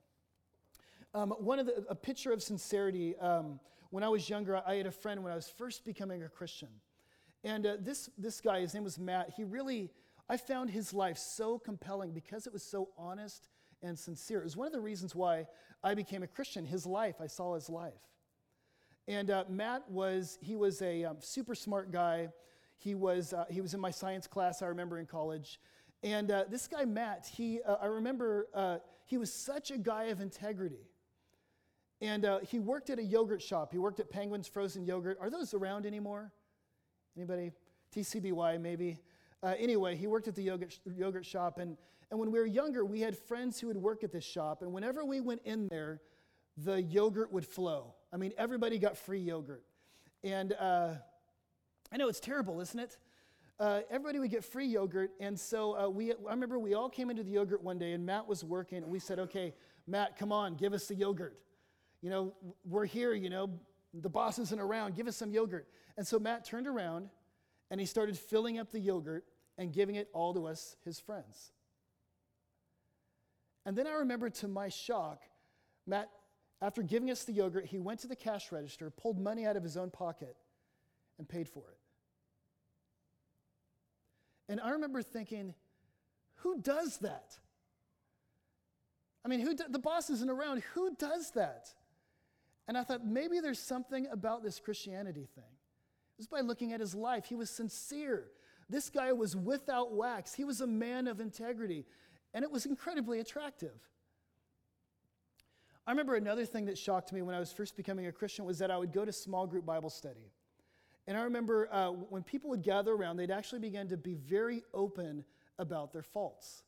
Um, 1.14 1.30
one 1.32 1.58
of 1.58 1.66
the, 1.66 1.84
a 1.88 1.94
picture 1.94 2.32
of 2.32 2.42
sincerity, 2.42 3.16
um, 3.18 3.60
when 3.90 4.02
I 4.02 4.08
was 4.08 4.28
younger, 4.28 4.60
I 4.66 4.74
had 4.74 4.86
a 4.86 4.90
friend 4.90 5.22
when 5.22 5.32
I 5.32 5.36
was 5.36 5.48
first 5.48 5.84
becoming 5.84 6.22
a 6.22 6.28
Christian. 6.28 6.68
And 7.44 7.66
uh, 7.66 7.76
this, 7.78 8.08
this 8.16 8.40
guy, 8.40 8.60
his 8.60 8.72
name 8.72 8.84
was 8.84 8.98
Matt, 8.98 9.34
he 9.36 9.44
really, 9.44 9.90
I 10.28 10.38
found 10.38 10.70
his 10.70 10.94
life 10.94 11.18
so 11.18 11.58
compelling 11.58 12.12
because 12.12 12.46
it 12.46 12.52
was 12.52 12.62
so 12.62 12.88
honest 12.96 13.48
and 13.82 13.98
sincere. 13.98 14.40
It 14.40 14.44
was 14.44 14.56
one 14.56 14.66
of 14.66 14.72
the 14.72 14.80
reasons 14.80 15.14
why 15.14 15.46
I 15.82 15.94
became 15.94 16.22
a 16.22 16.26
Christian. 16.26 16.64
His 16.64 16.86
life, 16.86 17.16
I 17.20 17.26
saw 17.26 17.54
his 17.54 17.68
life. 17.68 17.92
And 19.06 19.30
uh, 19.30 19.44
Matt 19.50 19.90
was, 19.90 20.38
he 20.40 20.56
was 20.56 20.80
a 20.80 21.04
um, 21.04 21.16
super 21.20 21.54
smart 21.54 21.92
guy. 21.92 22.30
He 22.78 22.94
was, 22.94 23.34
uh, 23.34 23.44
he 23.50 23.60
was 23.60 23.74
in 23.74 23.80
my 23.80 23.90
science 23.90 24.26
class, 24.26 24.62
I 24.62 24.66
remember 24.66 24.98
in 24.98 25.04
college. 25.04 25.60
And 26.02 26.30
uh, 26.30 26.44
this 26.50 26.66
guy, 26.66 26.86
Matt, 26.86 27.28
he, 27.30 27.60
uh, 27.66 27.76
I 27.82 27.86
remember 27.86 28.48
uh, 28.54 28.78
he 29.04 29.18
was 29.18 29.30
such 29.30 29.70
a 29.70 29.76
guy 29.76 30.04
of 30.04 30.22
integrity. 30.22 30.88
And 32.00 32.24
uh, 32.24 32.40
he 32.40 32.58
worked 32.58 32.88
at 32.88 32.98
a 32.98 33.02
yogurt 33.02 33.42
shop. 33.42 33.72
He 33.72 33.78
worked 33.78 34.00
at 34.00 34.10
Penguin's 34.10 34.48
Frozen 34.48 34.86
Yogurt. 34.86 35.18
Are 35.20 35.30
those 35.30 35.52
around 35.52 35.84
anymore? 35.84 36.32
Anybody? 37.16 37.52
TCBY, 37.94 38.60
maybe. 38.60 38.98
Uh, 39.42 39.54
anyway, 39.58 39.94
he 39.96 40.06
worked 40.06 40.28
at 40.28 40.34
the 40.34 40.42
yogurt, 40.42 40.78
yogurt 40.96 41.24
shop. 41.24 41.58
And, 41.58 41.76
and 42.10 42.18
when 42.18 42.30
we 42.30 42.38
were 42.38 42.46
younger, 42.46 42.84
we 42.84 43.00
had 43.00 43.16
friends 43.16 43.60
who 43.60 43.68
would 43.68 43.76
work 43.76 44.02
at 44.02 44.12
this 44.12 44.24
shop. 44.24 44.62
And 44.62 44.72
whenever 44.72 45.04
we 45.04 45.20
went 45.20 45.42
in 45.44 45.68
there, 45.68 46.00
the 46.56 46.82
yogurt 46.82 47.32
would 47.32 47.46
flow. 47.46 47.94
I 48.12 48.16
mean, 48.16 48.32
everybody 48.38 48.78
got 48.78 48.96
free 48.96 49.20
yogurt. 49.20 49.62
And 50.22 50.54
I 50.54 51.96
know 51.96 52.08
it's 52.08 52.20
terrible, 52.20 52.60
isn't 52.60 52.78
it? 52.80 52.96
Uh, 53.60 53.80
everybody 53.88 54.18
would 54.18 54.30
get 54.30 54.44
free 54.44 54.66
yogurt. 54.66 55.12
And 55.20 55.38
so 55.38 55.78
uh, 55.78 55.88
we, 55.88 56.12
I 56.12 56.30
remember 56.30 56.58
we 56.58 56.74
all 56.74 56.88
came 56.88 57.10
into 57.10 57.22
the 57.22 57.30
yogurt 57.30 57.62
one 57.62 57.78
day, 57.78 57.92
and 57.92 58.04
Matt 58.04 58.26
was 58.26 58.42
working, 58.42 58.78
and 58.78 58.88
we 58.88 58.98
said, 58.98 59.20
okay, 59.20 59.54
Matt, 59.86 60.18
come 60.18 60.32
on, 60.32 60.56
give 60.56 60.72
us 60.72 60.86
the 60.86 60.94
yogurt. 60.96 61.38
You 62.02 62.10
know, 62.10 62.34
we're 62.64 62.84
here, 62.84 63.14
you 63.14 63.30
know, 63.30 63.48
the 63.92 64.08
boss 64.08 64.40
isn't 64.40 64.60
around, 64.60 64.96
give 64.96 65.06
us 65.06 65.16
some 65.16 65.30
yogurt. 65.30 65.68
And 65.96 66.06
so 66.06 66.18
Matt 66.18 66.44
turned 66.44 66.66
around, 66.66 67.08
and 67.70 67.80
he 67.80 67.86
started 67.86 68.18
filling 68.18 68.58
up 68.58 68.72
the 68.72 68.80
yogurt 68.80 69.24
and 69.56 69.72
giving 69.72 69.94
it 69.94 70.08
all 70.12 70.34
to 70.34 70.46
us, 70.46 70.76
his 70.84 70.98
friends. 70.98 71.52
And 73.64 73.76
then 73.76 73.86
I 73.86 73.92
remember 73.92 74.28
to 74.30 74.48
my 74.48 74.68
shock, 74.68 75.22
Matt, 75.86 76.10
after 76.60 76.82
giving 76.82 77.10
us 77.10 77.24
the 77.24 77.32
yogurt, 77.32 77.66
he 77.66 77.78
went 77.78 78.00
to 78.00 78.06
the 78.06 78.16
cash 78.16 78.50
register, 78.50 78.90
pulled 78.90 79.18
money 79.18 79.46
out 79.46 79.56
of 79.56 79.62
his 79.62 79.76
own 79.76 79.90
pocket, 79.90 80.36
and 81.18 81.28
paid 81.28 81.48
for 81.48 81.60
it. 81.60 81.78
And 84.48 84.60
I 84.60 84.70
remember 84.70 85.02
thinking, 85.02 85.54
who 86.36 86.60
does 86.60 86.98
that? 86.98 87.38
I 89.24 89.28
mean, 89.28 89.40
who 89.40 89.54
do, 89.54 89.64
the 89.68 89.78
boss 89.78 90.10
isn't 90.10 90.28
around. 90.28 90.62
Who 90.74 90.94
does 90.96 91.30
that? 91.32 91.68
And 92.68 92.76
I 92.76 92.82
thought 92.82 93.06
maybe 93.06 93.40
there's 93.40 93.58
something 93.58 94.06
about 94.10 94.42
this 94.42 94.60
Christianity 94.60 95.26
thing. 95.34 95.44
Just 96.16 96.30
by 96.30 96.40
looking 96.40 96.72
at 96.72 96.80
his 96.80 96.94
life, 96.94 97.24
he 97.26 97.34
was 97.34 97.50
sincere. 97.50 98.30
This 98.68 98.88
guy 98.88 99.12
was 99.12 99.36
without 99.36 99.92
wax. 99.92 100.34
He 100.34 100.44
was 100.44 100.60
a 100.60 100.66
man 100.66 101.06
of 101.06 101.20
integrity, 101.20 101.84
and 102.32 102.44
it 102.44 102.50
was 102.50 102.66
incredibly 102.66 103.20
attractive. 103.20 103.78
I 105.86 105.90
remember 105.90 106.14
another 106.14 106.46
thing 106.46 106.64
that 106.66 106.78
shocked 106.78 107.12
me 107.12 107.20
when 107.20 107.34
I 107.34 107.40
was 107.40 107.52
first 107.52 107.76
becoming 107.76 108.06
a 108.06 108.12
Christian 108.12 108.44
was 108.44 108.58
that 108.58 108.70
I 108.70 108.78
would 108.78 108.92
go 108.92 109.04
to 109.04 109.12
small 109.12 109.46
group 109.46 109.66
Bible 109.66 109.90
study. 109.90 110.30
And 111.06 111.18
I 111.18 111.22
remember 111.22 111.68
uh, 111.70 111.90
when 111.90 112.22
people 112.22 112.48
would 112.50 112.62
gather 112.62 112.92
around, 112.92 113.18
they'd 113.18 113.30
actually 113.30 113.58
begin 113.58 113.88
to 113.88 113.98
be 113.98 114.14
very 114.14 114.62
open 114.72 115.24
about 115.58 115.92
their 115.92 116.02
faults. 116.02 116.62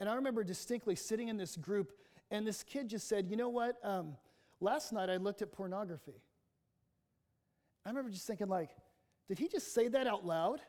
And 0.00 0.08
I 0.08 0.14
remember 0.14 0.42
distinctly 0.42 0.96
sitting 0.96 1.28
in 1.28 1.36
this 1.36 1.56
group, 1.56 1.92
and 2.32 2.44
this 2.44 2.64
kid 2.64 2.88
just 2.88 3.08
said, 3.08 3.28
You 3.30 3.36
know 3.36 3.48
what? 3.48 3.76
Um, 3.84 4.16
last 4.60 4.92
night 4.92 5.08
I 5.08 5.16
looked 5.16 5.42
at 5.42 5.52
pornography. 5.52 6.20
I 7.84 7.90
remember 7.90 8.10
just 8.10 8.26
thinking, 8.26 8.48
like, 8.48 8.70
did 9.28 9.38
he 9.38 9.48
just 9.48 9.74
say 9.74 9.88
that 9.88 10.06
out 10.06 10.24
loud? 10.24 10.60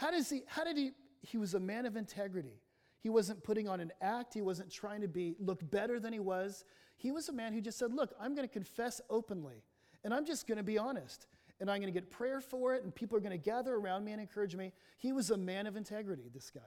how 0.00 0.10
does 0.10 0.30
he, 0.30 0.42
how 0.46 0.64
did 0.64 0.78
he, 0.78 0.92
he 1.20 1.36
was 1.36 1.52
a 1.52 1.60
man 1.60 1.84
of 1.84 1.94
integrity. 1.94 2.62
He 3.00 3.10
wasn't 3.10 3.42
putting 3.42 3.68
on 3.68 3.80
an 3.80 3.92
act. 4.00 4.32
He 4.32 4.40
wasn't 4.40 4.70
trying 4.70 5.02
to 5.02 5.08
be, 5.08 5.34
look 5.38 5.68
better 5.70 6.00
than 6.00 6.12
he 6.12 6.18
was. 6.18 6.64
He 6.96 7.12
was 7.12 7.28
a 7.28 7.32
man 7.34 7.52
who 7.52 7.60
just 7.60 7.78
said, 7.78 7.92
look, 7.92 8.14
I'm 8.18 8.34
going 8.34 8.48
to 8.48 8.52
confess 8.52 9.02
openly. 9.10 9.62
And 10.02 10.14
I'm 10.14 10.24
just 10.24 10.46
going 10.46 10.56
to 10.56 10.64
be 10.64 10.78
honest. 10.78 11.26
And 11.60 11.70
I'm 11.70 11.80
going 11.80 11.92
to 11.92 11.98
get 11.98 12.10
prayer 12.10 12.40
for 12.40 12.74
it, 12.74 12.82
and 12.82 12.94
people 12.94 13.18
are 13.18 13.20
going 13.20 13.38
to 13.38 13.38
gather 13.38 13.74
around 13.74 14.04
me 14.04 14.12
and 14.12 14.20
encourage 14.20 14.56
me. 14.56 14.72
He 14.96 15.12
was 15.12 15.30
a 15.30 15.36
man 15.36 15.66
of 15.66 15.76
integrity, 15.76 16.30
this 16.32 16.50
guy. 16.50 16.60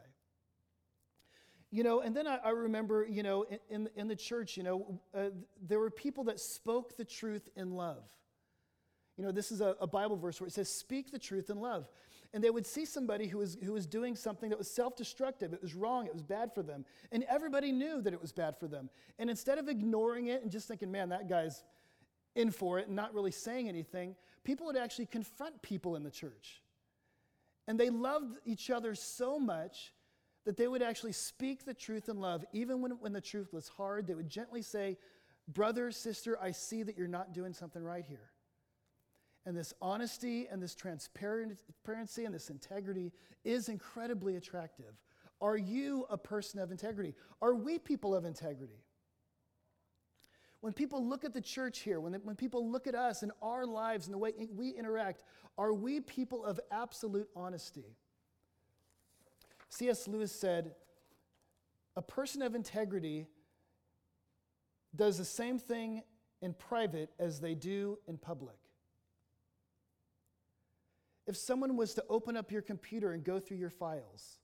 You 1.72 1.82
know, 1.82 2.02
and 2.02 2.16
then 2.16 2.28
I, 2.28 2.38
I 2.38 2.50
remember, 2.52 3.08
you 3.10 3.24
know, 3.24 3.48
in, 3.68 3.90
in 3.96 4.08
the 4.08 4.16
church, 4.16 4.58
you 4.58 4.62
know, 4.62 5.02
uh, 5.18 5.30
there 5.60 5.80
were 5.80 5.90
people 5.90 6.26
that 6.26 6.40
spoke 6.40 6.98
the 6.98 7.06
truth 7.06 7.50
in 7.56 7.72
love. 7.72 8.04
You 9.18 9.24
know, 9.24 9.32
this 9.32 9.52
is 9.52 9.62
a, 9.62 9.76
a 9.80 9.88
Bible 9.88 10.18
verse 10.18 10.42
where 10.42 10.48
it 10.48 10.54
says, 10.54 10.70
speak 10.70 11.12
the 11.12 11.20
truth 11.20 11.50
in 11.50 11.60
love. 11.60 11.88
and 12.34 12.44
they 12.44 12.50
would 12.50 12.66
see 12.66 12.84
somebody 12.86 13.28
who 13.28 13.38
was, 13.38 13.58
who 13.64 13.74
was 13.74 13.86
doing 13.86 14.16
something 14.16 14.50
that 14.50 14.58
was 14.58 14.70
self 14.70 14.96
destructive. 14.96 15.54
It 15.54 15.62
was 15.62 15.76
wrong. 15.76 16.08
It 16.08 16.14
was 16.14 16.24
bad 16.24 16.54
for 16.54 16.64
them. 16.64 16.86
And 17.12 17.24
everybody 17.30 17.72
knew 17.72 18.02
that 18.02 18.14
it 18.14 18.22
was 18.22 18.32
bad 18.32 18.58
for 18.58 18.68
them. 18.68 18.90
And 19.20 19.30
instead 19.30 19.60
of 19.60 19.70
ignoring 19.70 20.28
it 20.28 20.42
and 20.42 20.52
just 20.52 20.68
thinking, 20.68 20.92
man, 20.92 21.10
that 21.10 21.30
guy's 21.30 21.64
in 22.36 22.50
for 22.50 22.80
it 22.80 22.88
and 22.88 22.96
not 22.96 23.14
really 23.14 23.32
saying 23.32 23.70
anything, 23.70 24.16
people 24.44 24.66
would 24.66 24.78
actually 24.78 25.06
confront 25.06 25.62
people 25.62 25.96
in 25.96 26.04
the 26.04 26.12
church. 26.12 26.62
And 27.68 27.80
they 27.80 27.92
loved 27.92 28.40
each 28.46 28.70
other 28.72 28.96
so 28.96 29.40
much 29.40 29.94
that 30.46 30.58
they 30.58 30.68
would 30.68 30.82
actually 30.82 31.14
speak 31.14 31.66
the 31.66 31.74
truth 31.74 32.10
in 32.10 32.20
love, 32.20 32.44
even 32.52 32.82
when, 32.82 32.92
when 32.94 33.14
the 33.14 33.22
truth 33.22 33.54
was 33.54 33.70
hard. 33.70 34.08
They 34.08 34.16
would 34.16 34.28
gently 34.28 34.62
say, 34.62 34.98
Brother, 35.48 35.92
sister, 35.92 36.38
I 36.42 36.52
see 36.52 36.84
that 36.84 36.98
you're 36.98 37.08
not 37.08 37.34
doing 37.34 37.54
something 37.54 37.84
right 37.84 38.06
here. 38.06 38.33
And 39.46 39.58
this 39.58 39.74
honesty 39.82 40.48
and 40.50 40.62
this 40.62 40.74
transparency 40.74 42.26
and 42.26 42.34
this 42.34 42.50
integrity 42.50 43.12
is 43.44 43.68
incredibly 43.68 44.38
attractive. 44.38 44.94
Are 45.42 45.58
you 45.58 46.06
a 46.10 46.18
person 46.18 46.60
of 46.62 46.72
integrity? 46.72 47.16
Are 47.42 47.54
we 47.54 47.78
people 47.78 48.16
of 48.16 48.24
integrity? 48.24 48.82
When 50.62 50.72
people 50.72 51.06
look 51.06 51.26
at 51.26 51.34
the 51.34 51.42
church 51.42 51.80
here, 51.80 52.00
when, 52.00 52.14
when 52.24 52.38
people 52.38 52.72
look 52.72 52.88
at 52.88 52.96
us 52.96 53.22
and 53.22 53.34
our 53.42 53.66
lives 53.66 54.08
and 54.08 54.14
the 54.14 54.18
way 54.18 54.32
we 54.56 54.70
interact, 54.70 55.24
are 55.58 55.74
we 55.74 56.00
people 56.00 56.46
of 56.46 56.58
absolute 56.72 57.28
honesty? 57.36 57.98
C.S. 59.68 60.08
Lewis 60.08 60.32
said, 60.32 60.76
A 61.98 62.02
person 62.02 62.42
of 62.42 62.56
integrity 62.56 63.28
does 64.96 65.18
the 65.18 65.26
same 65.26 65.60
thing 65.60 66.04
in 66.42 66.54
private 66.54 67.10
as 67.20 67.42
they 67.42 67.56
do 67.56 68.00
in 68.08 68.18
public. 68.18 68.56
If 71.26 71.38
someone 71.38 71.78
was 71.78 71.94
to 71.96 72.04
open 72.10 72.36
up 72.36 72.52
your 72.52 72.62
computer 72.62 73.14
and 73.14 73.24
go 73.24 73.40
through 73.40 73.58
your 73.58 73.70
files, 73.70 74.40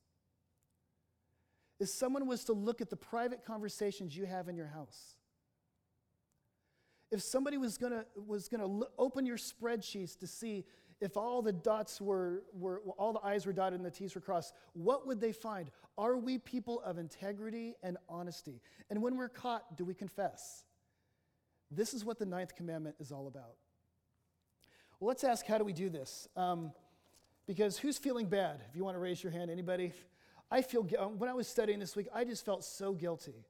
if 1.79 1.89
someone 1.89 2.27
was 2.27 2.43
to 2.45 2.53
look 2.53 2.81
at 2.81 2.89
the 2.89 2.95
private 2.95 3.45
conversations 3.45 4.15
you 4.15 4.25
have 4.25 4.47
in 4.47 4.55
your 4.55 4.67
house, 4.67 5.15
if 7.11 7.21
somebody 7.21 7.57
was 7.57 7.77
going 7.77 8.03
was 8.15 8.47
to 8.49 8.87
open 8.97 9.25
your 9.25 9.37
spreadsheets 9.37 10.17
to 10.19 10.27
see 10.27 10.65
if 11.01 11.15
all 11.15 11.41
the 11.41 11.53
dots 11.53 12.01
were, 12.01 12.43
were 12.53 12.81
all 12.97 13.13
the 13.13 13.25
i's 13.25 13.45
were 13.45 13.53
dotted 13.53 13.79
and 13.79 13.85
the 13.85 13.91
t's 13.91 14.13
were 14.13 14.21
crossed 14.21 14.53
what 14.73 15.07
would 15.07 15.19
they 15.19 15.31
find? 15.31 15.71
Are 15.97 16.17
we 16.17 16.37
people 16.37 16.81
of 16.81 16.97
integrity 16.97 17.75
and 17.81 17.97
honesty? 18.07 18.61
And 18.89 19.01
when 19.01 19.17
we're 19.17 19.29
caught 19.29 19.77
do 19.77 19.85
we 19.85 19.93
confess? 19.93 20.65
This 21.71 21.93
is 21.93 22.03
what 22.05 22.19
the 22.19 22.25
ninth 22.25 22.55
commandment 22.55 22.95
is 22.99 23.11
all 23.11 23.27
about 23.27 23.55
well 24.99 25.07
let's 25.07 25.23
ask 25.23 25.45
how 25.45 25.57
do 25.57 25.63
we 25.63 25.73
do 25.73 25.89
this 25.89 26.27
um, 26.35 26.71
because 27.47 27.77
who's 27.77 27.97
feeling 27.97 28.27
bad 28.27 28.61
if 28.69 28.75
you 28.75 28.83
want 28.83 28.95
to 28.95 28.99
raise 28.99 29.23
your 29.23 29.31
hand 29.31 29.49
anybody 29.49 29.93
i 30.51 30.61
feel 30.61 30.83
when 30.83 31.29
i 31.29 31.33
was 31.33 31.47
studying 31.47 31.79
this 31.79 31.95
week 31.95 32.07
i 32.13 32.23
just 32.23 32.45
felt 32.45 32.63
so 32.63 32.93
guilty 32.93 33.45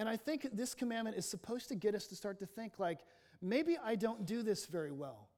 and 0.00 0.08
I 0.08 0.16
think 0.16 0.48
this 0.54 0.74
commandment 0.74 1.18
is 1.18 1.28
supposed 1.28 1.68
to 1.68 1.74
get 1.74 1.94
us 1.94 2.06
to 2.06 2.16
start 2.16 2.38
to 2.38 2.46
think 2.46 2.78
like, 2.78 3.00
maybe 3.42 3.76
I 3.84 3.96
don't 3.96 4.24
do 4.24 4.42
this 4.42 4.64
very 4.64 4.92
well. 4.92 5.28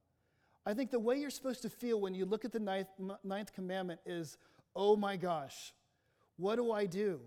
I 0.65 0.73
think 0.73 0.89
the 0.89 0.99
way 0.99 1.17
you're 1.17 1.29
supposed 1.29 1.63
to 1.63 1.69
feel 1.69 1.99
when 1.99 2.15
you 2.15 2.25
look 2.25 2.45
at 2.45 2.53
the 2.53 2.61
ninth, 2.61 2.87
ninth 3.25 3.51
commandment 3.51 3.99
is, 4.05 4.37
oh 4.73 4.95
my 4.95 5.17
gosh, 5.17 5.73
what 6.37 6.55
do 6.55 6.71
I 6.71 6.85
do? 6.85 7.19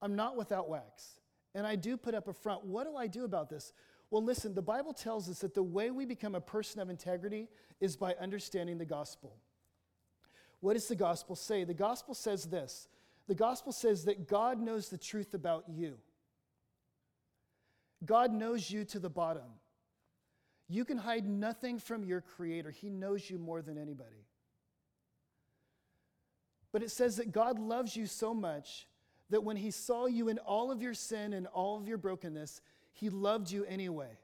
I'm 0.00 0.16
not 0.16 0.38
without 0.38 0.70
wax. 0.70 1.20
And 1.54 1.66
I 1.66 1.76
do 1.76 1.98
put 1.98 2.14
up 2.14 2.28
a 2.28 2.32
front. 2.32 2.64
What 2.64 2.86
do 2.86 2.96
I 2.96 3.06
do 3.06 3.24
about 3.24 3.50
this? 3.50 3.74
Well, 4.10 4.22
listen, 4.22 4.54
the 4.54 4.62
Bible 4.62 4.92
tells 4.92 5.28
us 5.28 5.40
that 5.40 5.54
the 5.54 5.62
way 5.62 5.90
we 5.90 6.04
become 6.04 6.34
a 6.34 6.40
person 6.40 6.80
of 6.80 6.90
integrity 6.90 7.48
is 7.80 7.96
by 7.96 8.14
understanding 8.14 8.78
the 8.78 8.84
gospel. 8.84 9.36
What 10.60 10.74
does 10.74 10.88
the 10.88 10.96
gospel 10.96 11.36
say? 11.36 11.64
The 11.64 11.74
gospel 11.74 12.14
says 12.14 12.44
this 12.44 12.88
the 13.26 13.34
gospel 13.34 13.72
says 13.72 14.04
that 14.04 14.28
God 14.28 14.60
knows 14.60 14.88
the 14.88 14.98
truth 14.98 15.34
about 15.34 15.64
you. 15.68 15.98
God 18.04 18.32
knows 18.32 18.70
you 18.70 18.84
to 18.86 18.98
the 18.98 19.10
bottom. 19.10 19.58
You 20.68 20.84
can 20.84 20.98
hide 20.98 21.26
nothing 21.26 21.78
from 21.78 22.04
your 22.04 22.20
Creator, 22.20 22.70
He 22.70 22.90
knows 22.90 23.28
you 23.28 23.38
more 23.38 23.62
than 23.62 23.78
anybody. 23.78 24.26
But 26.72 26.82
it 26.82 26.90
says 26.90 27.16
that 27.16 27.30
God 27.30 27.58
loves 27.58 27.94
you 27.94 28.06
so 28.06 28.34
much 28.34 28.88
that 29.30 29.44
when 29.44 29.56
He 29.56 29.70
saw 29.70 30.06
you 30.06 30.28
in 30.28 30.38
all 30.38 30.70
of 30.70 30.82
your 30.82 30.94
sin 30.94 31.32
and 31.32 31.46
all 31.46 31.78
of 31.78 31.86
your 31.86 31.98
brokenness, 31.98 32.60
He 32.94 33.10
loved 33.10 33.50
you 33.50 33.64
anyway. 33.66 34.18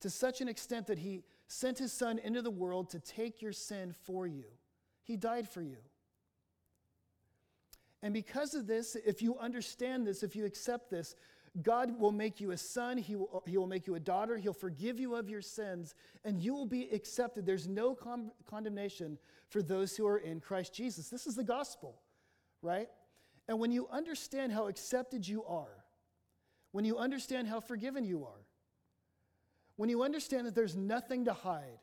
To 0.00 0.10
such 0.10 0.40
an 0.40 0.48
extent 0.48 0.86
that 0.86 0.98
He 0.98 1.24
sent 1.48 1.78
His 1.78 1.92
Son 1.92 2.18
into 2.18 2.42
the 2.42 2.50
world 2.50 2.90
to 2.90 3.00
take 3.00 3.42
your 3.42 3.52
sin 3.52 3.92
for 4.04 4.26
you. 4.26 4.44
He 5.02 5.16
died 5.16 5.48
for 5.48 5.62
you. 5.62 5.78
And 8.02 8.14
because 8.14 8.54
of 8.54 8.66
this, 8.66 8.96
if 9.06 9.22
you 9.22 9.36
understand 9.38 10.06
this, 10.06 10.22
if 10.22 10.36
you 10.36 10.44
accept 10.44 10.90
this, 10.90 11.16
God 11.62 11.98
will 11.98 12.12
make 12.12 12.40
you 12.40 12.50
a 12.50 12.56
son, 12.56 12.98
he 12.98 13.16
will, 13.16 13.42
he 13.46 13.56
will 13.56 13.66
make 13.66 13.86
you 13.86 13.94
a 13.94 14.00
daughter, 14.00 14.36
He'll 14.36 14.52
forgive 14.52 15.00
you 15.00 15.14
of 15.14 15.30
your 15.30 15.40
sins, 15.40 15.94
and 16.24 16.40
you 16.40 16.54
will 16.54 16.66
be 16.66 16.90
accepted. 16.92 17.46
There's 17.46 17.66
no 17.66 17.94
con- 17.94 18.30
condemnation 18.44 19.18
for 19.48 19.62
those 19.62 19.96
who 19.96 20.06
are 20.06 20.18
in 20.18 20.40
Christ 20.40 20.74
Jesus. 20.74 21.08
This 21.08 21.26
is 21.26 21.34
the 21.34 21.44
gospel, 21.44 21.96
right? 22.60 22.88
And 23.48 23.58
when 23.58 23.72
you 23.72 23.88
understand 23.90 24.52
how 24.52 24.66
accepted 24.66 25.26
you 25.26 25.44
are, 25.44 25.84
when 26.76 26.84
you 26.84 26.98
understand 26.98 27.48
how 27.48 27.58
forgiven 27.58 28.04
you 28.04 28.26
are, 28.26 28.44
when 29.76 29.88
you 29.88 30.02
understand 30.02 30.46
that 30.46 30.54
there's 30.54 30.76
nothing 30.76 31.24
to 31.24 31.32
hide, 31.32 31.80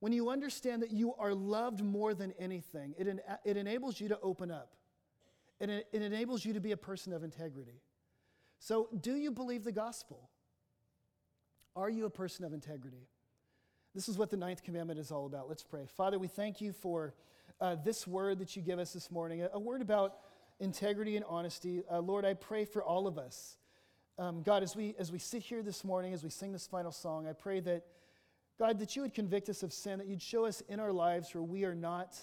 when 0.00 0.12
you 0.12 0.28
understand 0.28 0.82
that 0.82 0.90
you 0.90 1.14
are 1.14 1.32
loved 1.32 1.80
more 1.80 2.14
than 2.14 2.34
anything, 2.36 2.92
it, 2.98 3.06
en- 3.06 3.20
it 3.44 3.56
enables 3.56 4.00
you 4.00 4.08
to 4.08 4.18
open 4.20 4.50
up. 4.50 4.74
It, 5.60 5.70
en- 5.70 5.84
it 5.92 6.02
enables 6.02 6.44
you 6.44 6.54
to 6.54 6.60
be 6.60 6.72
a 6.72 6.76
person 6.76 7.12
of 7.12 7.22
integrity. 7.22 7.82
So, 8.58 8.88
do 9.00 9.14
you 9.14 9.30
believe 9.30 9.62
the 9.62 9.70
gospel? 9.70 10.28
Are 11.76 11.88
you 11.88 12.04
a 12.04 12.10
person 12.10 12.44
of 12.44 12.52
integrity? 12.52 13.06
This 13.94 14.08
is 14.08 14.18
what 14.18 14.30
the 14.30 14.36
ninth 14.36 14.64
commandment 14.64 14.98
is 14.98 15.12
all 15.12 15.26
about. 15.26 15.48
Let's 15.48 15.62
pray. 15.62 15.86
Father, 15.86 16.18
we 16.18 16.26
thank 16.26 16.60
you 16.60 16.72
for 16.72 17.14
uh, 17.60 17.76
this 17.84 18.08
word 18.08 18.40
that 18.40 18.56
you 18.56 18.62
give 18.62 18.80
us 18.80 18.92
this 18.92 19.08
morning, 19.08 19.42
a, 19.42 19.50
a 19.52 19.58
word 19.60 19.82
about 19.82 20.16
integrity 20.60 21.16
and 21.16 21.24
honesty. 21.28 21.82
Uh, 21.90 22.00
Lord, 22.00 22.24
I 22.24 22.34
pray 22.34 22.64
for 22.64 22.82
all 22.82 23.06
of 23.06 23.18
us. 23.18 23.56
Um, 24.18 24.42
God, 24.42 24.62
as 24.62 24.74
we, 24.74 24.94
as 24.98 25.12
we 25.12 25.18
sit 25.18 25.42
here 25.42 25.62
this 25.62 25.84
morning, 25.84 26.12
as 26.12 26.24
we 26.24 26.30
sing 26.30 26.52
this 26.52 26.66
final 26.66 26.90
song, 26.90 27.26
I 27.28 27.32
pray 27.32 27.60
that 27.60 27.84
God, 28.58 28.80
that 28.80 28.96
you 28.96 29.02
would 29.02 29.14
convict 29.14 29.48
us 29.48 29.62
of 29.62 29.72
sin, 29.72 29.98
that 29.98 30.08
you'd 30.08 30.20
show 30.20 30.44
us 30.44 30.62
in 30.68 30.80
our 30.80 30.92
lives 30.92 31.32
where 31.32 31.44
we 31.44 31.64
are 31.64 31.76
not 31.76 32.16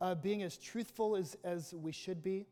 uh, 0.00 0.14
being 0.14 0.42
as 0.42 0.56
truthful 0.56 1.16
as, 1.16 1.36
as 1.44 1.74
we 1.74 1.92
should 1.92 2.22
be. 2.22 2.46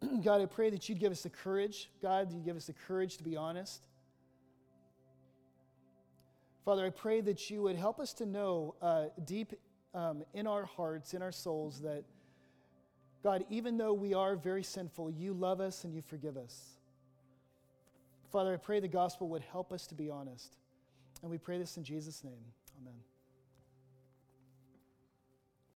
God, 0.22 0.40
I 0.40 0.46
pray 0.46 0.70
that 0.70 0.88
you'd 0.88 1.00
give 1.00 1.10
us 1.10 1.22
the 1.22 1.30
courage, 1.30 1.90
God, 2.00 2.32
you'd 2.32 2.44
give 2.44 2.56
us 2.56 2.66
the 2.66 2.72
courage 2.72 3.16
to 3.16 3.24
be 3.24 3.36
honest. 3.36 3.82
Father, 6.64 6.86
I 6.86 6.90
pray 6.90 7.20
that 7.22 7.50
you 7.50 7.62
would 7.62 7.74
help 7.74 7.98
us 7.98 8.12
to 8.14 8.26
know 8.26 8.76
uh, 8.80 9.06
deep 9.24 9.52
um, 9.94 10.22
in 10.32 10.46
our 10.46 10.64
hearts, 10.64 11.12
in 11.12 11.22
our 11.22 11.32
souls, 11.32 11.80
that 11.80 12.04
God, 13.22 13.44
even 13.50 13.78
though 13.78 13.92
we 13.92 14.14
are 14.14 14.34
very 14.36 14.64
sinful, 14.64 15.10
you 15.10 15.32
love 15.32 15.60
us 15.60 15.84
and 15.84 15.94
you 15.94 16.02
forgive 16.02 16.36
us. 16.36 16.72
Father, 18.30 18.54
I 18.54 18.56
pray 18.56 18.80
the 18.80 18.88
gospel 18.88 19.28
would 19.28 19.42
help 19.42 19.72
us 19.72 19.86
to 19.88 19.94
be 19.94 20.10
honest. 20.10 20.56
And 21.22 21.30
we 21.30 21.38
pray 21.38 21.58
this 21.58 21.76
in 21.76 21.84
Jesus' 21.84 22.24
name. 22.24 22.44
Amen. 22.80 22.94